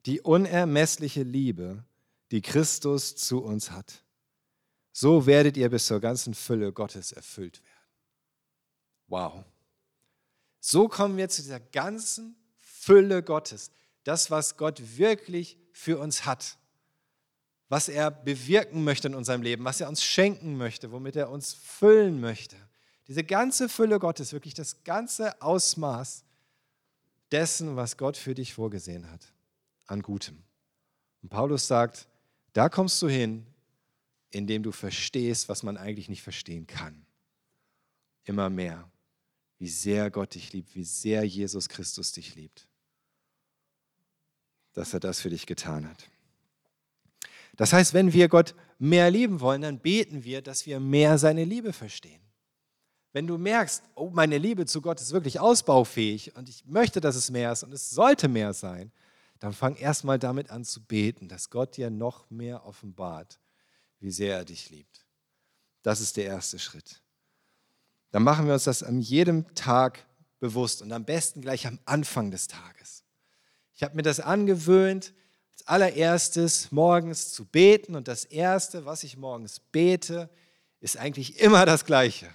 [0.06, 1.84] die unermessliche Liebe,
[2.32, 4.04] die Christus zu uns hat.
[4.92, 7.78] So werdet ihr bis zur ganzen Fülle Gottes erfüllt werden.
[9.08, 9.46] Wow.
[10.60, 13.72] So kommen wir zu dieser ganzen Fülle Gottes.
[14.04, 16.58] Das, was Gott wirklich für uns hat.
[17.70, 21.54] Was er bewirken möchte in unserem Leben, was er uns schenken möchte, womit er uns
[21.54, 22.56] füllen möchte.
[23.08, 26.24] Diese ganze Fülle Gottes, wirklich das ganze Ausmaß
[27.32, 29.34] dessen, was Gott für dich vorgesehen hat,
[29.86, 30.44] an Gutem.
[31.22, 32.08] Und Paulus sagt,
[32.58, 33.46] da kommst du hin,
[34.32, 37.06] indem du verstehst, was man eigentlich nicht verstehen kann.
[38.24, 38.90] Immer mehr,
[39.60, 42.68] wie sehr Gott dich liebt, wie sehr Jesus Christus dich liebt,
[44.74, 46.10] dass er das für dich getan hat.
[47.58, 51.44] Das heißt, wenn wir Gott mehr lieben wollen, dann beten wir, dass wir mehr seine
[51.44, 52.22] Liebe verstehen.
[53.14, 57.16] Wenn du merkst, oh, meine Liebe zu Gott ist wirklich ausbaufähig und ich möchte, dass
[57.16, 58.92] es mehr ist und es sollte mehr sein,
[59.40, 63.40] dann fang erstmal damit an zu beten, dass Gott dir noch mehr offenbart,
[64.00, 65.06] wie sehr er dich liebt.
[65.84, 67.02] Das ist der erste Schritt.
[68.12, 70.06] Dann machen wir uns das an jedem Tag
[70.40, 73.04] bewusst und am besten gleich am Anfang des Tages.
[73.74, 75.14] Ich habe mir das angewöhnt,
[75.52, 80.30] als allererstes morgens zu beten und das Erste, was ich morgens bete,
[80.80, 82.28] ist eigentlich immer das Gleiche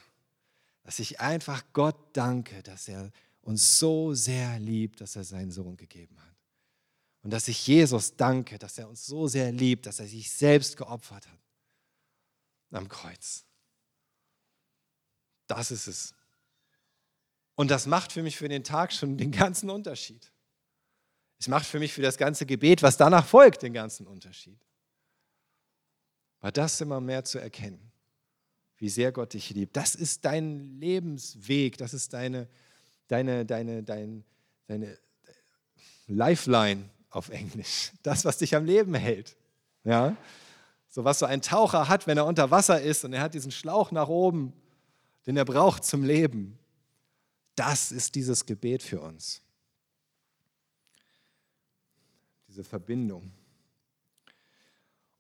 [0.85, 3.11] dass ich einfach Gott danke, dass er
[3.43, 6.32] uns so sehr liebt, dass er seinen Sohn gegeben hat.
[7.23, 10.77] Und dass ich Jesus danke, dass er uns so sehr liebt, dass er sich selbst
[10.77, 11.39] geopfert hat
[12.73, 13.45] am Kreuz.
[15.47, 16.15] Das ist es.
[17.55, 20.33] Und das macht für mich für den Tag schon den ganzen Unterschied.
[21.39, 24.59] Es macht für mich für das ganze Gebet, was danach folgt, den ganzen Unterschied.
[26.41, 27.93] War das immer mehr zu erkennen
[28.83, 29.77] wie sehr Gott dich liebt.
[29.77, 32.49] Das ist dein Lebensweg, das ist deine,
[33.07, 34.25] deine, deine, deine,
[34.67, 34.99] deine
[36.09, 37.92] Lifeline auf Englisch.
[38.03, 39.37] Das, was dich am Leben hält.
[39.85, 40.16] Ja?
[40.88, 43.53] So was so ein Taucher hat, wenn er unter Wasser ist und er hat diesen
[43.53, 44.53] Schlauch nach oben,
[45.27, 46.59] den er braucht zum Leben.
[47.55, 49.42] Das ist dieses Gebet für uns.
[52.48, 53.33] Diese Verbindung.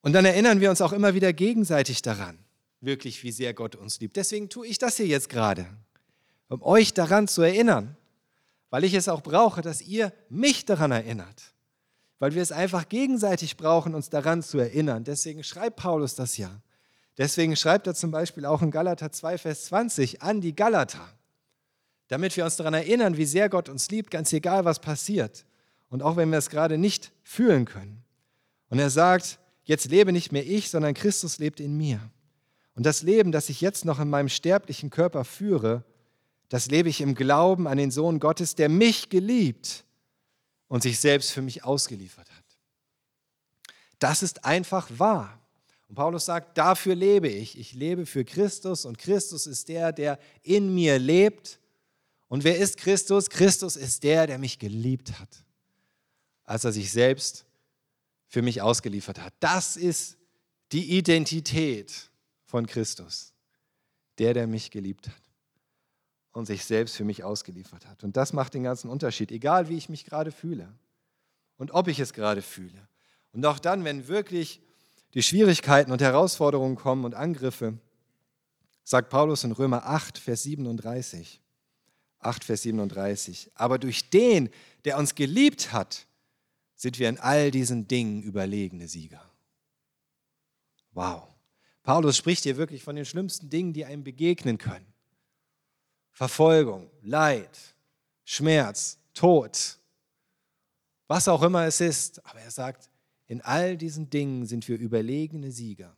[0.00, 2.38] Und dann erinnern wir uns auch immer wieder gegenseitig daran
[2.82, 4.16] wirklich, wie sehr Gott uns liebt.
[4.16, 5.66] Deswegen tue ich das hier jetzt gerade,
[6.48, 7.96] um euch daran zu erinnern,
[8.70, 11.51] weil ich es auch brauche, dass ihr mich daran erinnert,
[12.22, 15.02] weil wir es einfach gegenseitig brauchen, uns daran zu erinnern.
[15.02, 16.62] Deswegen schreibt Paulus das ja.
[17.18, 21.04] Deswegen schreibt er zum Beispiel auch in Galater 2, Vers 20 an die Galater,
[22.06, 25.44] damit wir uns daran erinnern, wie sehr Gott uns liebt, ganz egal, was passiert.
[25.88, 28.04] Und auch wenn wir es gerade nicht fühlen können.
[28.68, 31.98] Und er sagt, jetzt lebe nicht mehr ich, sondern Christus lebt in mir.
[32.76, 35.82] Und das Leben, das ich jetzt noch in meinem sterblichen Körper führe,
[36.50, 39.84] das lebe ich im Glauben an den Sohn Gottes, der mich geliebt
[40.72, 42.44] und sich selbst für mich ausgeliefert hat.
[43.98, 45.38] Das ist einfach wahr.
[45.86, 47.58] Und Paulus sagt, dafür lebe ich.
[47.58, 51.58] Ich lebe für Christus und Christus ist der, der in mir lebt.
[52.28, 53.28] Und wer ist Christus?
[53.28, 55.44] Christus ist der, der mich geliebt hat,
[56.44, 57.44] als er sich selbst
[58.26, 59.34] für mich ausgeliefert hat.
[59.40, 60.16] Das ist
[60.72, 62.10] die Identität
[62.46, 63.34] von Christus.
[64.18, 65.21] Der, der mich geliebt hat
[66.32, 68.04] und sich selbst für mich ausgeliefert hat.
[68.04, 70.72] Und das macht den ganzen Unterschied, egal wie ich mich gerade fühle
[71.58, 72.88] und ob ich es gerade fühle.
[73.32, 74.60] Und auch dann, wenn wirklich
[75.14, 77.78] die Schwierigkeiten und Herausforderungen kommen und Angriffe,
[78.84, 81.40] sagt Paulus in Römer 8, Vers 37.
[82.18, 83.50] 8, Vers 37.
[83.54, 84.48] Aber durch den,
[84.84, 86.06] der uns geliebt hat,
[86.74, 89.22] sind wir in all diesen Dingen überlegene Sieger.
[90.92, 91.28] Wow.
[91.82, 94.91] Paulus spricht hier wirklich von den schlimmsten Dingen, die einem begegnen können.
[96.12, 97.74] Verfolgung, Leid,
[98.24, 99.78] Schmerz, Tod,
[101.08, 102.24] was auch immer es ist.
[102.26, 102.90] Aber er sagt,
[103.26, 105.96] in all diesen Dingen sind wir überlegene Sieger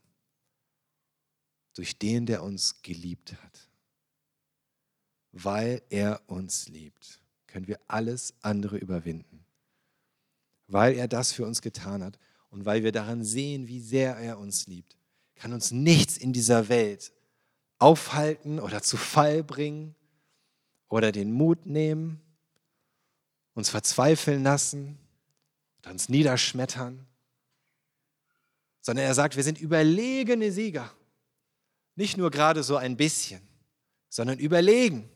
[1.73, 3.69] durch den, der uns geliebt hat.
[5.31, 9.45] Weil er uns liebt, können wir alles andere überwinden.
[10.67, 12.17] Weil er das für uns getan hat
[12.49, 14.97] und weil wir daran sehen, wie sehr er uns liebt
[15.35, 17.11] kann uns nichts in dieser Welt
[17.77, 19.95] aufhalten oder zu Fall bringen
[20.89, 22.21] oder den Mut nehmen,
[23.53, 24.97] uns verzweifeln lassen
[25.79, 27.05] oder uns niederschmettern,
[28.81, 30.91] sondern er sagt, wir sind überlegene Sieger.
[31.95, 33.41] Nicht nur gerade so ein bisschen,
[34.09, 35.09] sondern überlegen.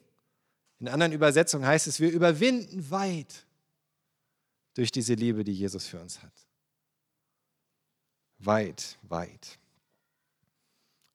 [0.80, 3.46] In anderen Übersetzungen heißt es, wir überwinden weit
[4.74, 6.34] durch diese Liebe, die Jesus für uns hat.
[8.38, 9.60] Weit, weit.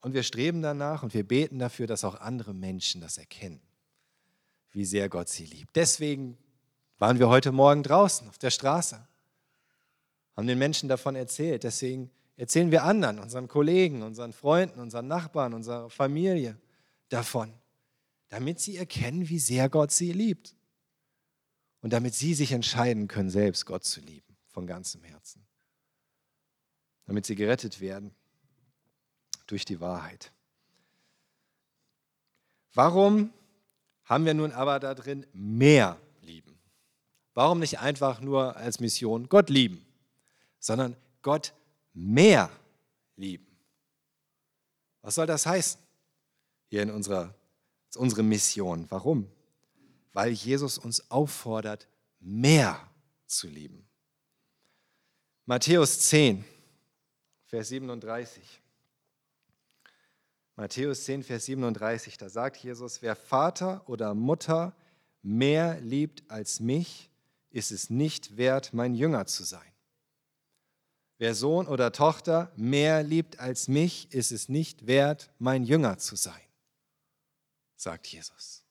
[0.01, 3.62] Und wir streben danach und wir beten dafür, dass auch andere Menschen das erkennen,
[4.75, 5.75] wie sehr Gott sie liebt.
[5.77, 6.37] Deswegen
[6.99, 9.07] waren wir heute Morgen draußen auf der Straße.
[10.37, 11.63] haben den Menschen davon erzählt.
[11.63, 16.59] Deswegen erzählen wir anderen, unseren Kollegen, unseren Freunden, unseren Nachbarn, unserer Familie
[17.09, 17.55] davon,
[18.29, 20.57] damit sie erkennen, wie sehr Gott sie liebt.
[21.81, 25.47] Und damit sie sich entscheiden können, selbst Gott zu lieben, von ganzem Herzen.
[27.07, 28.15] Damit sie gerettet werden
[29.47, 30.33] durch die Wahrheit.
[32.73, 33.33] Warum
[34.05, 36.59] haben wir nun aber da drin mehr lieben?
[37.35, 39.85] Warum nicht einfach nur als Mission Gott lieben,
[40.59, 41.53] sondern Gott
[41.93, 42.51] mehr
[43.17, 43.47] lieben?
[45.03, 45.81] Was soll das heißen
[46.69, 47.35] hier in unserer
[47.97, 48.87] unsere Mission?
[48.90, 49.31] Warum?
[50.12, 51.88] Weil Jesus uns auffordert,
[52.21, 52.81] mehr
[53.27, 53.87] zu lieben.
[55.47, 56.45] Matthäus 10,
[57.47, 58.43] Vers 37.
[60.57, 64.77] Matthäus 10, Vers 37, da sagt Jesus, wer Vater oder Mutter
[65.23, 67.11] mehr liebt als mich,
[67.51, 69.73] ist es nicht wert, mein Jünger zu sein.
[71.19, 76.17] Wer Sohn oder Tochter mehr liebt als mich, ist es nicht wert, mein Jünger zu
[76.17, 76.40] sein,
[77.77, 78.64] sagt Jesus.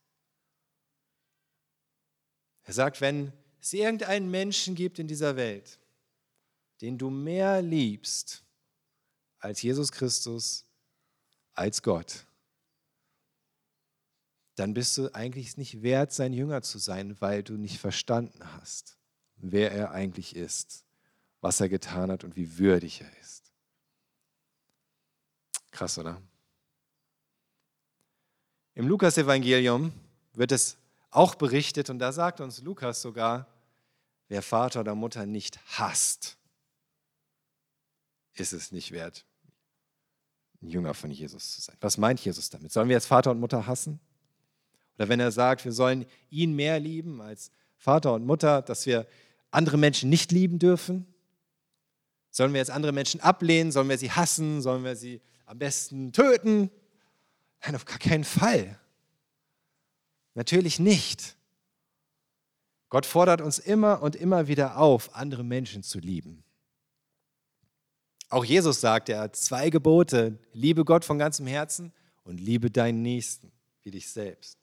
[2.64, 5.80] Er sagt, wenn es irgendeinen Menschen gibt in dieser Welt,
[6.82, 8.44] den du mehr liebst
[9.40, 10.66] als Jesus Christus,
[11.54, 12.26] als Gott,
[14.56, 18.98] dann bist du eigentlich nicht wert, sein Jünger zu sein, weil du nicht verstanden hast,
[19.36, 20.86] wer er eigentlich ist,
[21.42, 23.52] was er getan hat und wie würdig er ist.
[25.72, 26.22] Krass, oder?
[28.76, 29.92] Im Lukas-Evangelium
[30.34, 30.78] wird es
[31.10, 33.48] auch berichtet und da sagt uns Lukas sogar,
[34.28, 36.38] wer Vater oder Mutter nicht hasst,
[38.34, 39.26] ist es nicht wert,
[40.64, 41.76] ein Jünger von Jesus zu sein.
[41.82, 42.72] Was meint Jesus damit?
[42.72, 44.00] Sollen wir jetzt Vater und Mutter hassen?
[44.98, 49.06] Oder wenn er sagt, wir sollen ihn mehr lieben als Vater und Mutter, dass wir
[49.52, 51.06] andere Menschen nicht lieben dürfen?
[52.32, 53.72] Sollen wir jetzt andere Menschen ablehnen?
[53.72, 54.62] Sollen wir sie hassen?
[54.62, 56.72] Sollen wir sie am besten töten?
[57.64, 58.80] Nein, auf gar keinen Fall.
[60.34, 61.36] Natürlich nicht.
[62.90, 66.43] Gott fordert uns immer und immer wieder auf, andere Menschen zu lieben.
[68.34, 70.40] Auch Jesus sagt, er hat zwei Gebote.
[70.54, 71.94] Liebe Gott von ganzem Herzen
[72.24, 73.52] und liebe deinen Nächsten
[73.84, 74.58] wie dich selbst.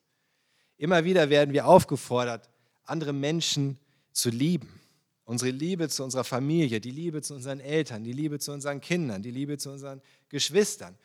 [0.76, 2.50] Immer wieder werden wir aufgefordert,
[2.82, 3.78] andere Menschen
[4.10, 4.80] zu lieben.
[5.24, 9.22] Unsere Liebe zu unserer Familie, die Liebe zu unseren Eltern, die Liebe zu unseren Kindern,
[9.22, 10.96] die Liebe zu unseren Geschwistern,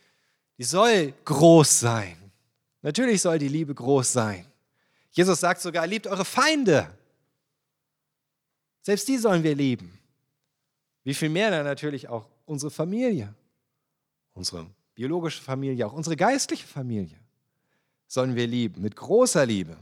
[0.57, 2.17] die soll groß sein.
[2.81, 4.43] Natürlich soll die Liebe groß sein.
[5.11, 6.89] Jesus sagt sogar, liebt eure Feinde.
[8.81, 9.99] Selbst die sollen wir lieben.
[11.03, 13.33] Wie viel mehr dann natürlich auch unsere Familie,
[14.33, 17.19] unsere biologische Familie, auch unsere geistliche Familie
[18.07, 19.77] sollen wir lieben, mit großer Liebe.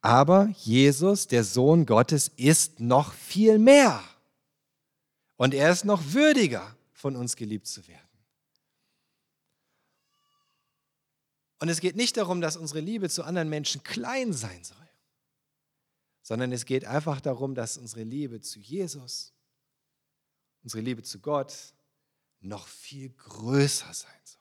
[0.00, 4.02] Aber Jesus, der Sohn Gottes, ist noch viel mehr.
[5.36, 8.00] Und er ist noch würdiger, von uns geliebt zu werden.
[11.58, 14.76] Und es geht nicht darum, dass unsere Liebe zu anderen Menschen klein sein soll,
[16.22, 19.33] sondern es geht einfach darum, dass unsere Liebe zu Jesus
[20.64, 21.54] unsere Liebe zu Gott
[22.40, 24.40] noch viel größer sein soll.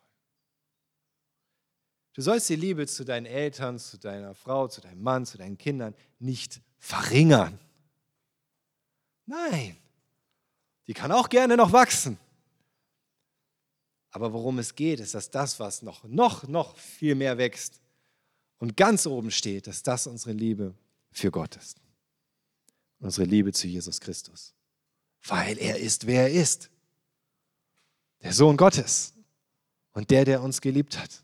[2.13, 5.57] Du sollst die Liebe zu deinen Eltern, zu deiner Frau, zu deinem Mann, zu deinen
[5.57, 7.59] Kindern nicht verringern.
[9.25, 9.77] Nein,
[10.87, 12.17] die kann auch gerne noch wachsen.
[14.11, 17.81] Aber worum es geht, ist, dass das, was noch, noch, noch viel mehr wächst
[18.59, 20.75] und ganz oben steht, dass das unsere Liebe
[21.11, 21.81] für Gott ist.
[22.99, 24.53] Unsere Liebe zu Jesus Christus
[25.25, 26.69] weil er ist, wer er ist.
[28.21, 29.13] Der Sohn Gottes
[29.93, 31.23] und der, der uns geliebt hat,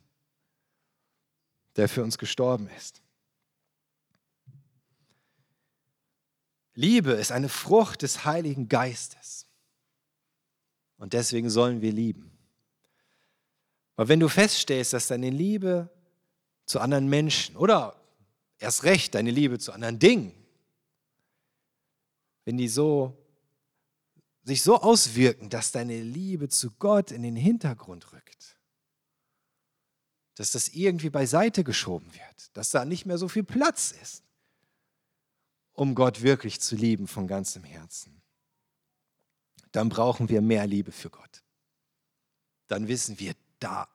[1.76, 3.02] der für uns gestorben ist.
[6.74, 9.48] Liebe ist eine Frucht des Heiligen Geistes.
[10.98, 12.32] Und deswegen sollen wir lieben.
[13.96, 15.90] Aber wenn du feststellst, dass deine Liebe
[16.66, 18.00] zu anderen Menschen oder
[18.60, 20.34] erst recht deine Liebe zu anderen Dingen,
[22.46, 23.19] wenn die so
[24.50, 28.58] sich so auswirken, dass deine Liebe zu Gott in den Hintergrund rückt.
[30.36, 34.24] Dass das irgendwie beiseite geschoben wird, dass da nicht mehr so viel Platz ist,
[35.74, 38.22] um Gott wirklich zu lieben von ganzem Herzen.
[39.72, 41.44] Dann brauchen wir mehr Liebe für Gott.
[42.68, 43.88] Dann wissen wir, da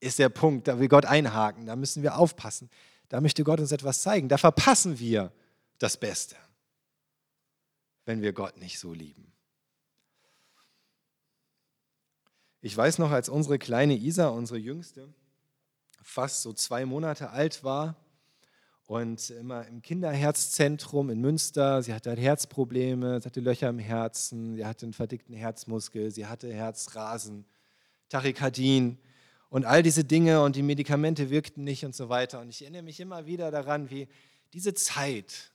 [0.00, 2.70] ist der Punkt, da will Gott einhaken, da müssen wir aufpassen.
[3.08, 4.28] Da möchte Gott uns etwas zeigen.
[4.28, 5.32] Da verpassen wir
[5.78, 6.36] das Beste
[8.04, 9.32] wenn wir Gott nicht so lieben.
[12.60, 15.12] Ich weiß noch, als unsere kleine Isa, unsere jüngste,
[16.00, 17.96] fast so zwei Monate alt war
[18.86, 21.82] und immer im Kinderherzzentrum in Münster.
[21.82, 26.26] Sie hatte halt Herzprobleme, sie hatte Löcher im Herzen, sie hatte einen verdickten Herzmuskel, sie
[26.26, 27.46] hatte Herzrasen,
[28.08, 28.98] Tachykardien
[29.48, 32.40] und all diese Dinge und die Medikamente wirkten nicht und so weiter.
[32.40, 34.08] Und ich erinnere mich immer wieder daran, wie
[34.52, 35.51] diese Zeit,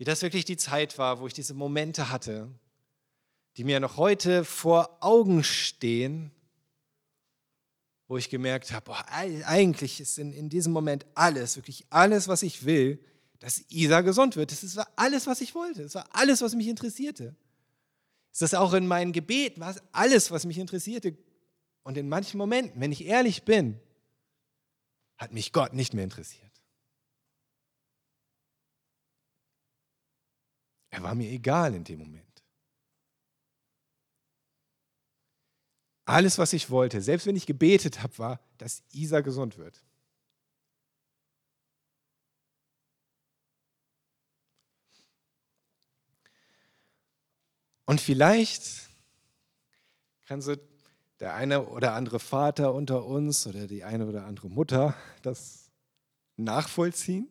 [0.00, 2.48] wie das wirklich die Zeit war, wo ich diese Momente hatte,
[3.58, 6.30] die mir noch heute vor Augen stehen,
[8.08, 12.42] wo ich gemerkt habe, boah, eigentlich ist in, in diesem Moment alles, wirklich alles, was
[12.42, 12.98] ich will,
[13.40, 14.52] dass Isa gesund wird.
[14.52, 15.82] Das war alles, was ich wollte.
[15.82, 17.36] Das war alles, was mich interessierte.
[18.32, 21.14] Das ist auch in meinen Gebeten, war alles, was mich interessierte.
[21.82, 23.78] Und in manchen Momenten, wenn ich ehrlich bin,
[25.18, 26.49] hat mich Gott nicht mehr interessiert.
[30.90, 32.26] Er war mir egal in dem Moment.
[36.04, 39.84] Alles, was ich wollte, selbst wenn ich gebetet habe, war, dass Isa gesund wird.
[47.86, 48.88] Und vielleicht
[50.26, 50.56] kann so
[51.18, 55.70] der eine oder andere Vater unter uns oder die eine oder andere Mutter das
[56.36, 57.28] nachvollziehen,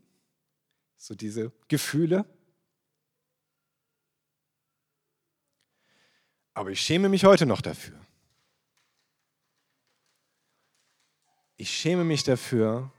[0.98, 2.26] so diese Gefühle.
[6.60, 8.00] Aber ich schäme mich heute noch dafür.
[11.60, 12.90] ich schäme mich dafür,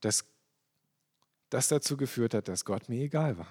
[0.00, 0.26] dass
[1.48, 3.48] das dazu geführt hat, dass Gott mir egal war.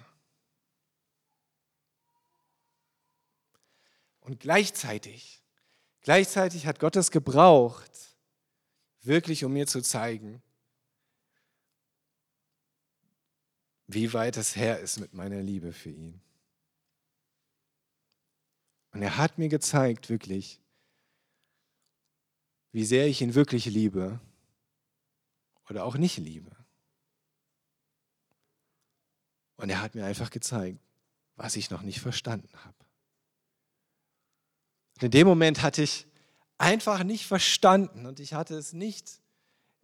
[4.20, 5.42] Und gleichzeitig,
[6.02, 7.92] gleichzeitig hat Gott es gebraucht,
[9.02, 10.44] wirklich um mir zu zeigen,
[13.88, 16.22] wie weit es her ist mit meiner Liebe für ihn.
[18.96, 20.62] Und er hat mir gezeigt, wirklich,
[22.72, 24.22] wie sehr ich ihn wirklich liebe
[25.70, 26.50] oder auch nicht liebe.
[29.58, 30.80] Und er hat mir einfach gezeigt,
[31.36, 32.86] was ich noch nicht verstanden habe.
[35.02, 36.08] in dem Moment hatte ich
[36.58, 39.20] einfach nicht verstanden und ich hatte es nicht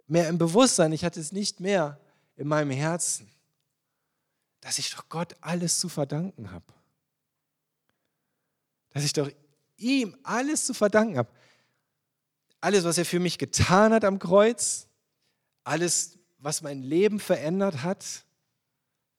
[0.07, 1.99] mehr im Bewusstsein, ich hatte es nicht mehr
[2.37, 3.29] in meinem Herzen,
[4.61, 6.80] dass ich doch Gott alles zu verdanken habe.
[8.91, 9.29] Dass ich doch
[9.77, 11.29] ihm alles zu verdanken habe.
[12.59, 14.87] Alles, was er für mich getan hat am Kreuz,
[15.63, 18.25] alles, was mein Leben verändert hat,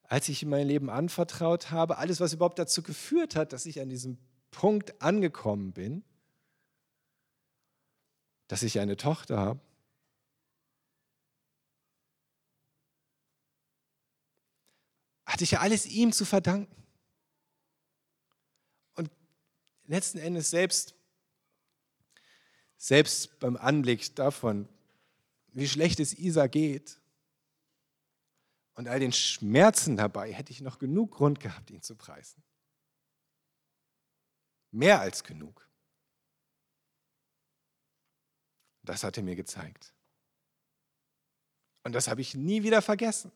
[0.05, 3.81] als ich ihm mein Leben anvertraut habe, alles, was überhaupt dazu geführt hat, dass ich
[3.81, 4.19] an diesem
[4.51, 6.05] Punkt angekommen bin,
[8.47, 9.61] dass ich eine Tochter habe.
[15.25, 16.85] Hatte ich ja alles ihm zu verdanken.
[18.95, 19.11] Und
[19.85, 20.95] letzten Endes selbst,
[22.77, 24.69] selbst beim Anblick davon,
[25.49, 27.01] wie schlecht es Isa geht
[28.75, 32.43] und all den Schmerzen dabei, hätte ich noch genug Grund gehabt, ihn zu preisen.
[34.71, 35.69] Mehr als genug.
[38.83, 39.93] Das hat er mir gezeigt.
[41.85, 43.31] Und das habe ich nie wieder vergessen.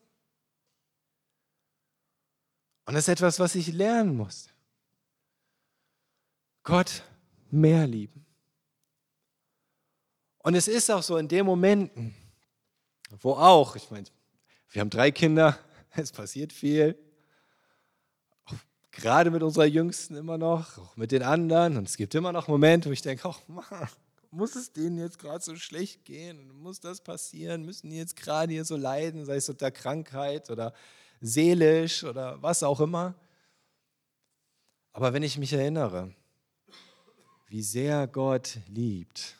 [2.85, 4.56] Und das ist etwas, was ich lernen musste.
[6.67, 7.01] Gott
[7.49, 8.25] mehr lieben.
[10.39, 12.13] Und es ist auch so in den Momenten,
[13.21, 14.03] wo auch, ich meine,
[14.71, 15.57] wir haben drei Kinder,
[15.95, 16.97] es passiert viel,
[18.91, 21.77] gerade mit unserer Jüngsten immer noch, auch mit den anderen.
[21.77, 23.87] Und es gibt immer noch Momente, wo ich denke, oh Mann,
[24.29, 26.51] muss es denen jetzt gerade so schlecht gehen?
[26.51, 27.63] Muss das passieren?
[27.63, 30.73] Müssen die jetzt gerade hier so leiden, sei es unter Krankheit oder
[31.21, 33.15] seelisch oder was auch immer?
[34.91, 36.13] Aber wenn ich mich erinnere,
[37.47, 39.37] wie sehr Gott liebt,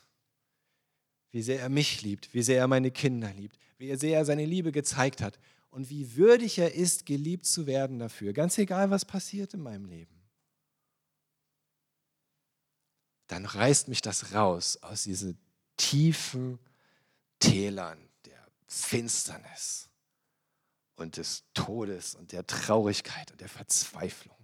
[1.31, 4.45] wie sehr er mich liebt, wie sehr er meine Kinder liebt, wie sehr er seine
[4.45, 5.39] Liebe gezeigt hat
[5.69, 9.85] und wie würdig er ist, geliebt zu werden dafür, ganz egal, was passiert in meinem
[9.85, 10.15] Leben.
[13.27, 15.37] Dann reißt mich das raus aus diesen
[15.75, 16.59] tiefen
[17.39, 19.89] Tälern der Finsternis
[20.95, 24.36] und des Todes und der Traurigkeit und der Verzweiflung.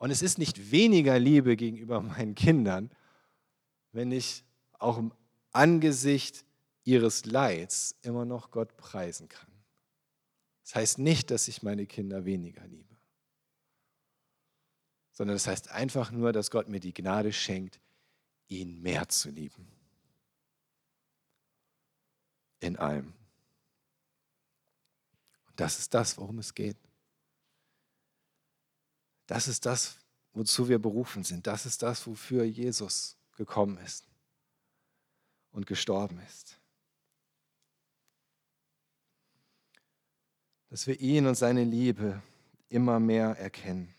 [0.00, 2.90] Und es ist nicht weniger Liebe gegenüber meinen Kindern,
[3.92, 4.44] wenn ich
[4.78, 5.12] auch im
[5.52, 6.46] Angesicht
[6.84, 9.50] ihres Leids immer noch Gott preisen kann.
[10.64, 12.96] Das heißt nicht, dass ich meine Kinder weniger liebe,
[15.12, 17.78] sondern das heißt einfach nur, dass Gott mir die Gnade schenkt,
[18.48, 19.68] ihn mehr zu lieben.
[22.60, 23.12] In allem.
[25.46, 26.78] Und das ist das, worum es geht.
[29.30, 29.96] Das ist das,
[30.32, 31.46] wozu wir berufen sind.
[31.46, 34.04] Das ist das, wofür Jesus gekommen ist
[35.52, 36.60] und gestorben ist.
[40.70, 42.22] dass wir ihn und seine Liebe
[42.68, 43.92] immer mehr erkennen.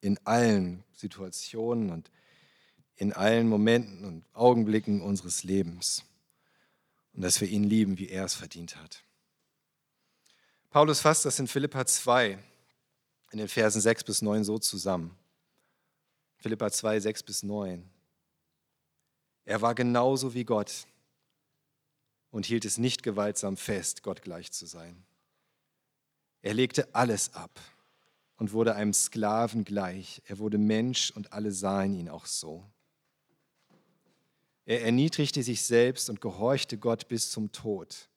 [0.00, 2.10] In allen Situationen und
[2.96, 6.04] in allen Momenten und Augenblicken unseres Lebens.
[7.12, 9.04] Und dass wir ihn lieben, wie er es verdient hat.
[10.70, 12.38] Paulus fasst das in Philippa 2
[13.32, 15.16] in den Versen 6 bis 9 so zusammen.
[16.36, 17.88] Philippa 2, 6 bis 9.
[19.44, 20.86] Er war genauso wie Gott
[22.30, 25.02] und hielt es nicht gewaltsam fest, Gott gleich zu sein.
[26.42, 27.58] Er legte alles ab
[28.36, 30.20] und wurde einem Sklaven gleich.
[30.26, 32.64] Er wurde Mensch und alle sahen ihn auch so.
[34.66, 38.08] Er erniedrigte sich selbst und gehorchte Gott bis zum Tod,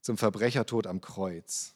[0.00, 1.74] zum Verbrechertod am Kreuz.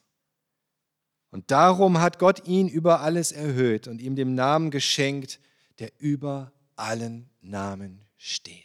[1.31, 5.41] Und darum hat Gott ihn über alles erhöht und ihm den Namen geschenkt,
[5.79, 8.65] der über allen Namen steht.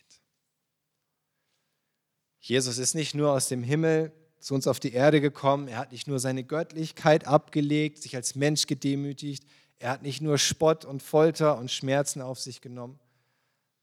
[2.39, 5.91] Jesus ist nicht nur aus dem Himmel zu uns auf die Erde gekommen, er hat
[5.91, 9.45] nicht nur seine Göttlichkeit abgelegt, sich als Mensch gedemütigt,
[9.77, 12.99] er hat nicht nur Spott und Folter und Schmerzen auf sich genommen,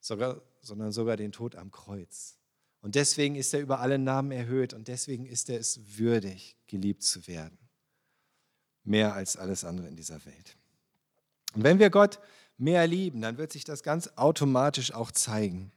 [0.00, 2.38] sogar, sondern sogar den Tod am Kreuz.
[2.80, 7.02] Und deswegen ist er über alle Namen erhöht und deswegen ist er es würdig, geliebt
[7.02, 7.58] zu werden.
[8.88, 10.56] Mehr als alles andere in dieser Welt.
[11.54, 12.20] Und wenn wir Gott
[12.56, 15.72] mehr lieben, dann wird sich das ganz automatisch auch zeigen.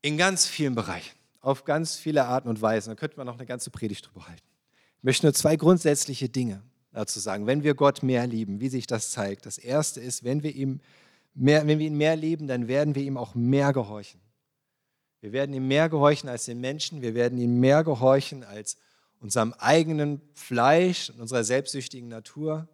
[0.00, 2.90] In ganz vielen Bereichen, auf ganz viele Arten und Weisen.
[2.90, 4.42] Da könnte man noch eine ganze Predigt drüber halten.
[4.96, 7.46] Ich möchte nur zwei grundsätzliche Dinge dazu sagen.
[7.46, 9.44] Wenn wir Gott mehr lieben, wie sich das zeigt.
[9.44, 10.80] Das erste ist, wenn wir, ihm
[11.34, 14.22] mehr, wenn wir ihn mehr lieben, dann werden wir ihm auch mehr gehorchen.
[15.20, 17.02] Wir werden ihm mehr gehorchen als den Menschen.
[17.02, 18.78] Wir werden ihm mehr gehorchen als
[19.20, 22.68] unserem eigenen Fleisch und unserer selbstsüchtigen Natur.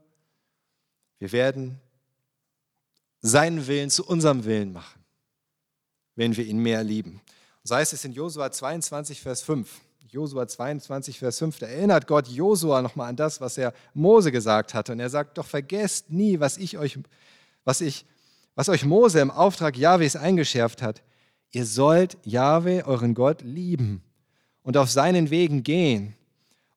[1.18, 1.80] Wir werden
[3.20, 5.04] seinen Willen zu unserem Willen machen,
[6.16, 7.20] wenn wir ihn mehr lieben.
[7.62, 9.68] So heißt es in Josua 22, Vers 5.
[10.08, 14.74] Josua 22, Vers 5, da erinnert Gott Josua nochmal an das, was er Mose gesagt
[14.74, 14.92] hatte.
[14.92, 16.98] Und er sagt, doch vergesst nie, was ich euch,
[17.64, 18.04] was ich,
[18.54, 21.02] was euch Mose im Auftrag Jahwes eingeschärft hat.
[21.50, 24.02] Ihr sollt Jahwe, euren Gott, lieben
[24.62, 26.14] und auf seinen Wegen gehen.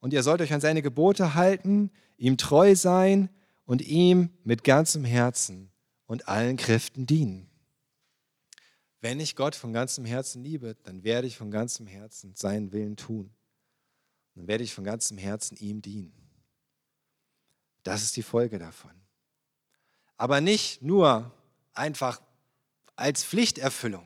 [0.06, 3.28] Und ihr sollt euch an seine Gebote halten, ihm treu sein
[3.66, 5.72] und ihm mit ganzem Herzen
[6.06, 7.50] und allen Kräften dienen.
[9.02, 12.98] Wenn ich Gott von ganzem Herzen liebe, dann werde ich von ganzem Herzen seinen Willen
[12.98, 13.34] tun.
[14.36, 16.14] Dann werde ich von ganzem Herzen ihm dienen.
[17.82, 18.94] Das ist die Folge davon.
[20.18, 21.32] Aber nicht nur
[21.74, 22.22] einfach
[22.96, 24.06] als Pflichterfüllung,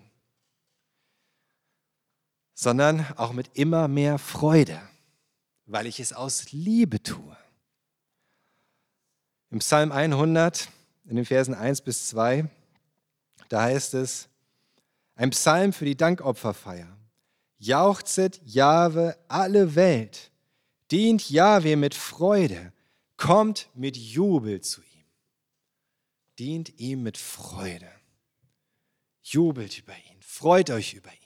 [2.53, 4.79] sondern auch mit immer mehr Freude,
[5.69, 7.37] weil ich es aus Liebe tue.
[9.51, 10.67] Im Psalm 100,
[11.05, 12.49] in den Versen 1 bis 2,
[13.49, 14.29] da heißt es,
[15.15, 16.97] ein Psalm für die Dankopferfeier.
[17.59, 20.31] Jauchzet Jahwe alle Welt,
[20.91, 22.73] dient Jahwe mit Freude,
[23.17, 25.05] kommt mit Jubel zu ihm.
[26.39, 27.91] Dient ihm mit Freude.
[29.21, 31.18] Jubelt über ihn, freut euch über ihn.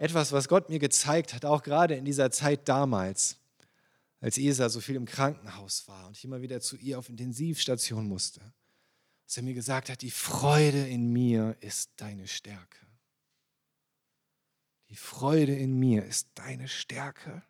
[0.00, 3.36] Etwas, was Gott mir gezeigt hat, auch gerade in dieser Zeit damals,
[4.22, 8.08] als Isa so viel im Krankenhaus war und ich immer wieder zu ihr auf Intensivstation
[8.08, 8.40] musste,
[9.26, 12.78] dass er mir gesagt hat, die Freude in mir ist deine Stärke.
[14.88, 17.42] Die Freude in mir ist deine Stärke.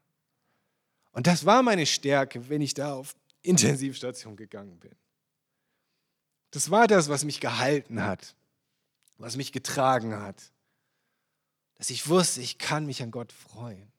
[1.12, 4.96] Und das war meine Stärke, wenn ich da auf Intensivstation gegangen bin.
[6.50, 8.34] Das war das, was mich gehalten hat,
[9.18, 10.50] was mich getragen hat,
[11.80, 13.90] dass ich wusste, ich kann mich an Gott freuen.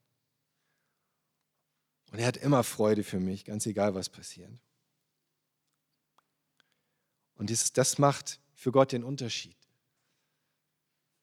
[2.12, 4.52] Und er hat immer Freude für mich, ganz egal, was passiert.
[7.34, 9.58] Und das, das macht für Gott den Unterschied.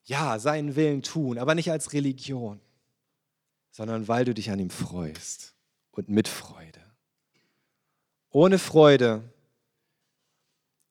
[0.02, 2.60] Ja, seinen Willen tun, aber nicht als Religion,
[3.70, 5.54] sondern weil du dich an ihm freust
[5.92, 6.82] und mit Freude.
[8.30, 9.32] Ohne Freude,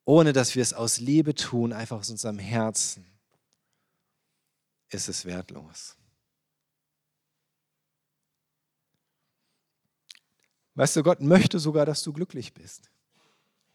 [0.06, 3.17] ohne dass wir es aus Liebe tun, einfach aus unserem Herzen,
[4.90, 5.96] ist es wertlos.
[10.74, 12.90] Weißt du, Gott möchte sogar, dass du glücklich bist.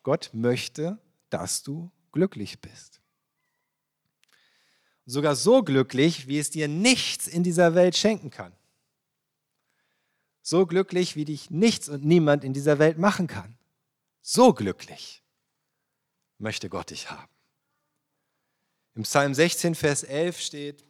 [0.03, 0.97] Gott möchte,
[1.29, 3.01] dass du glücklich bist.
[5.05, 8.53] Sogar so glücklich, wie es dir nichts in dieser Welt schenken kann.
[10.41, 13.57] So glücklich, wie dich nichts und niemand in dieser Welt machen kann.
[14.21, 15.23] So glücklich
[16.37, 17.31] möchte Gott dich haben.
[18.95, 20.85] Im Psalm 16, Vers 11 steht,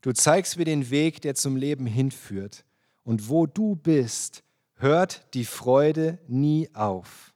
[0.00, 2.64] du zeigst mir den Weg, der zum Leben hinführt.
[3.04, 4.42] Und wo du bist,
[4.74, 7.34] hört die Freude nie auf.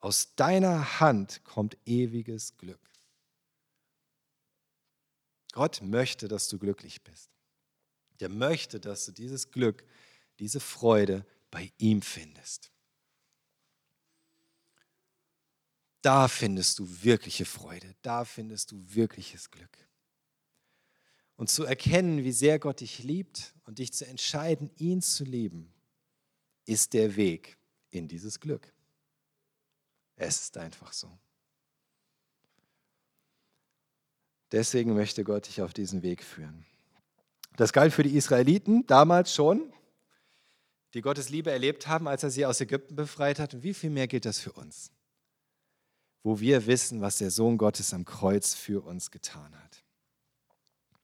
[0.00, 2.80] Aus deiner Hand kommt ewiges Glück.
[5.52, 7.30] Gott möchte, dass du glücklich bist.
[8.20, 9.84] Der möchte, dass du dieses Glück,
[10.38, 12.70] diese Freude bei ihm findest.
[16.00, 19.78] Da findest du wirkliche Freude, da findest du wirkliches Glück.
[21.42, 25.74] Und zu erkennen, wie sehr Gott dich liebt und dich zu entscheiden, ihn zu lieben,
[26.66, 27.58] ist der Weg
[27.90, 28.72] in dieses Glück.
[30.14, 31.10] Es ist einfach so.
[34.52, 36.64] Deswegen möchte Gott dich auf diesen Weg führen.
[37.56, 39.72] Das galt für die Israeliten damals schon,
[40.94, 43.52] die Gottes Liebe erlebt haben, als er sie aus Ägypten befreit hat.
[43.52, 44.92] Und wie viel mehr gilt das für uns?
[46.22, 49.81] Wo wir wissen, was der Sohn Gottes am Kreuz für uns getan hat.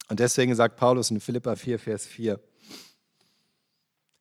[0.09, 2.41] Und deswegen sagt Paulus in Philippa 4, Vers 4,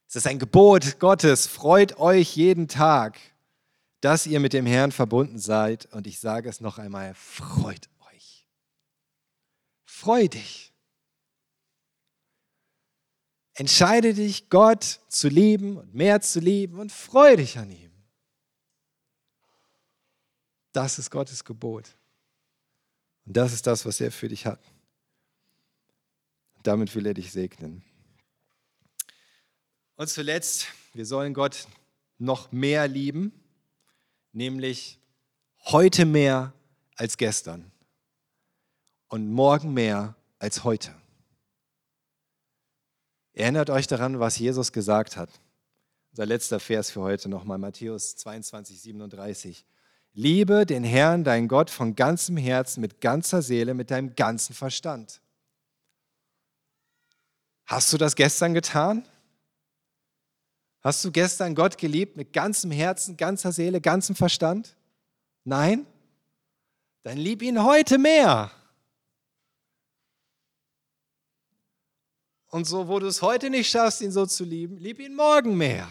[0.07, 3.19] es ist ein Gebot Gottes, freut euch jeden Tag,
[3.99, 5.85] dass ihr mit dem Herrn verbunden seid.
[5.93, 8.47] Und ich sage es noch einmal, freut euch.
[9.83, 10.73] Freu dich.
[13.53, 17.91] Entscheide dich, Gott zu lieben und mehr zu lieben und freu dich an ihm.
[20.71, 21.97] Das ist Gottes Gebot.
[23.25, 24.61] Und das ist das, was er für dich hat.
[26.67, 27.81] Damit will er dich segnen.
[29.95, 31.65] Und zuletzt, wir sollen Gott
[32.17, 33.31] noch mehr lieben,
[34.33, 34.99] nämlich
[35.63, 36.51] heute mehr
[36.97, 37.71] als gestern
[39.07, 40.93] und morgen mehr als heute.
[43.31, 45.29] Erinnert euch daran, was Jesus gesagt hat.
[46.11, 49.65] Unser letzter Vers für heute nochmal, Matthäus 22, 37.
[50.11, 55.21] Liebe den Herrn, dein Gott, von ganzem Herzen, mit ganzer Seele, mit deinem ganzen Verstand.
[57.67, 59.05] Hast du das gestern getan?
[60.81, 64.77] Hast du gestern Gott geliebt mit ganzem Herzen, ganzer Seele, ganzem Verstand?
[65.43, 65.85] Nein?
[67.03, 68.51] Dann lieb ihn heute mehr.
[72.49, 75.57] Und so, wo du es heute nicht schaffst, ihn so zu lieben, lieb ihn morgen
[75.57, 75.89] mehr.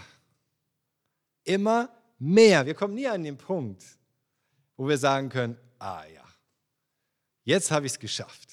[1.44, 2.64] Immer mehr.
[2.64, 3.84] Wir kommen nie an den Punkt,
[4.78, 6.24] wo wir sagen können, ah ja,
[7.44, 8.45] jetzt habe ich es geschafft.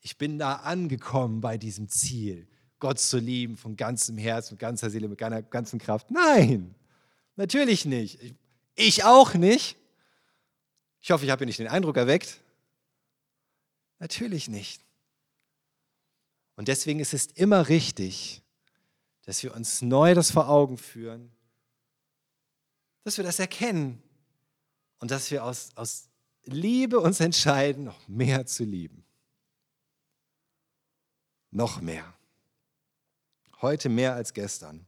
[0.00, 2.48] Ich bin da angekommen bei diesem Ziel,
[2.78, 6.10] Gott zu lieben von ganzem Herz, mit ganzer Seele, mit ganzer ganzen Kraft.
[6.10, 6.74] Nein,
[7.36, 8.22] natürlich nicht.
[8.22, 8.34] Ich,
[8.74, 9.76] ich auch nicht.
[11.02, 12.40] Ich hoffe, ich habe hier nicht den Eindruck erweckt.
[13.98, 14.82] Natürlich nicht.
[16.56, 18.42] Und deswegen ist es immer richtig,
[19.24, 21.30] dass wir uns neu das vor Augen führen,
[23.04, 24.02] dass wir das erkennen
[24.98, 26.08] und dass wir aus, aus
[26.44, 29.04] Liebe uns entscheiden, noch mehr zu lieben.
[31.50, 32.14] Noch mehr.
[33.60, 34.86] Heute mehr als gestern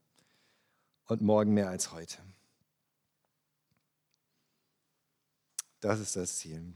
[1.06, 2.18] und morgen mehr als heute.
[5.80, 6.74] Das ist das Ziel.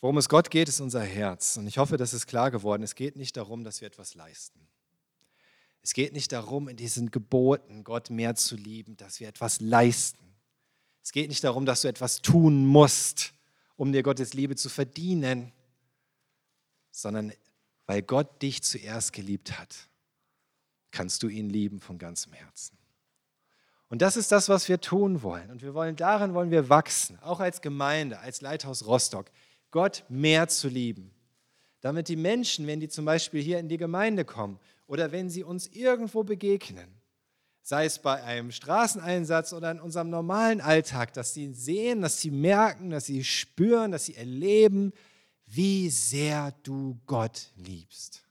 [0.00, 1.56] Worum es Gott geht, ist unser Herz.
[1.56, 2.82] Und ich hoffe, das ist klar geworden.
[2.82, 4.68] Es geht nicht darum, dass wir etwas leisten.
[5.82, 10.34] Es geht nicht darum, in diesen Geboten Gott mehr zu lieben, dass wir etwas leisten.
[11.02, 13.32] Es geht nicht darum, dass du etwas tun musst,
[13.76, 15.52] um dir Gottes Liebe zu verdienen,
[16.96, 17.32] sondern
[17.86, 19.76] weil Gott dich zuerst geliebt hat,
[20.90, 22.76] kannst du ihn lieben von ganzem Herzen.
[23.88, 25.50] Und das ist das, was wir tun wollen.
[25.50, 29.26] Und wir wollen darin wollen wir wachsen, auch als Gemeinde, als Leithaus Rostock.
[29.70, 31.12] Gott mehr zu lieben.
[31.82, 35.44] Damit die Menschen, wenn die zum Beispiel hier in die Gemeinde kommen oder wenn sie
[35.44, 36.88] uns irgendwo begegnen,
[37.62, 42.30] sei es bei einem Straßeneinsatz oder in unserem normalen Alltag, dass sie sehen, dass sie
[42.30, 44.92] merken, dass sie spüren, dass sie erleben,
[45.46, 48.24] wie sehr du Gott liebst.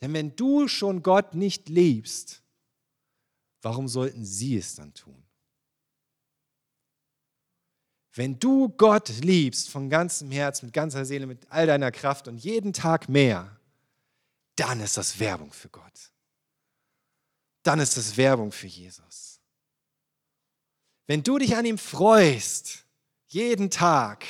[0.00, 2.42] Denn wenn du schon Gott nicht liebst,
[3.62, 5.24] warum sollten sie es dann tun?
[8.12, 12.38] Wenn du Gott liebst von ganzem Herz, mit ganzer Seele, mit all deiner Kraft und
[12.38, 13.58] jeden Tag mehr,
[14.56, 16.12] dann ist das Werbung für Gott.
[17.64, 19.40] Dann ist das Werbung für Jesus.
[21.06, 22.83] Wenn du dich an ihm freust,
[23.34, 24.24] jeden Tag,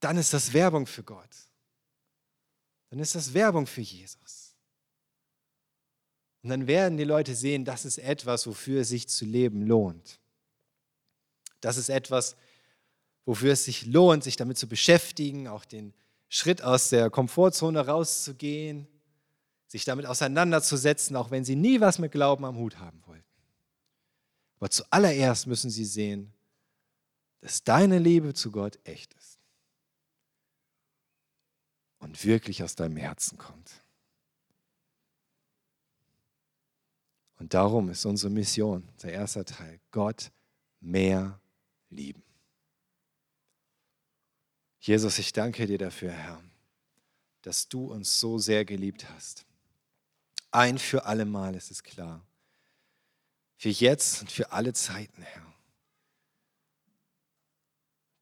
[0.00, 1.30] dann ist das Werbung für Gott.
[2.90, 4.54] Dann ist das Werbung für Jesus.
[6.42, 10.20] Und dann werden die Leute sehen, das ist etwas, wofür es sich zu leben lohnt.
[11.60, 12.36] Das ist etwas,
[13.24, 15.94] wofür es sich lohnt, sich damit zu beschäftigen, auch den
[16.28, 18.86] Schritt aus der Komfortzone rauszugehen,
[19.68, 23.24] sich damit auseinanderzusetzen, auch wenn sie nie was mit Glauben am Hut haben wollten.
[24.58, 26.32] Aber zuallererst müssen sie sehen,
[27.40, 29.38] dass deine Liebe zu Gott echt ist
[31.98, 33.82] und wirklich aus deinem Herzen kommt.
[37.38, 40.30] Und darum ist unsere Mission, der erste Teil, Gott
[40.80, 41.40] mehr
[41.90, 42.22] lieben.
[44.80, 46.42] Jesus, ich danke dir dafür, Herr,
[47.42, 49.44] dass du uns so sehr geliebt hast.
[50.50, 52.24] Ein für alle Mal ist es klar.
[53.56, 55.55] Für jetzt und für alle Zeiten, Herr.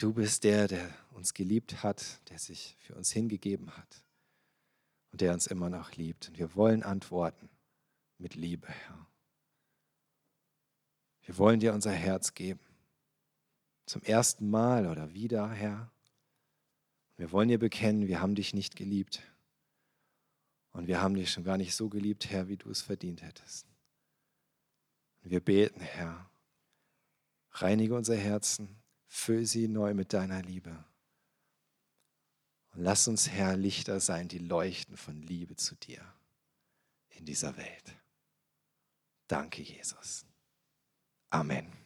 [0.05, 4.05] Du bist der, der uns geliebt hat, der sich für uns hingegeben hat
[5.11, 6.28] und der uns immer noch liebt.
[6.28, 7.48] Und wir wollen antworten
[8.18, 9.07] mit Liebe, Herr.
[11.22, 12.61] Wir wollen dir unser Herz geben.
[13.86, 15.90] Zum ersten Mal oder wieder, Herr.
[17.16, 19.22] Wir wollen dir bekennen, wir haben dich nicht geliebt.
[20.72, 23.66] Und wir haben dich schon gar nicht so geliebt, Herr, wie du es verdient hättest.
[25.22, 26.28] Und wir beten, Herr,
[27.52, 28.84] reinige unser Herzen,
[29.14, 30.84] füll sie neu mit deiner Liebe.
[32.72, 36.02] Und lass uns, Herr, Lichter sein, die leuchten von Liebe zu dir
[37.10, 37.96] in dieser Welt.
[39.28, 40.26] Danke, Jesus.
[41.30, 41.84] Amen.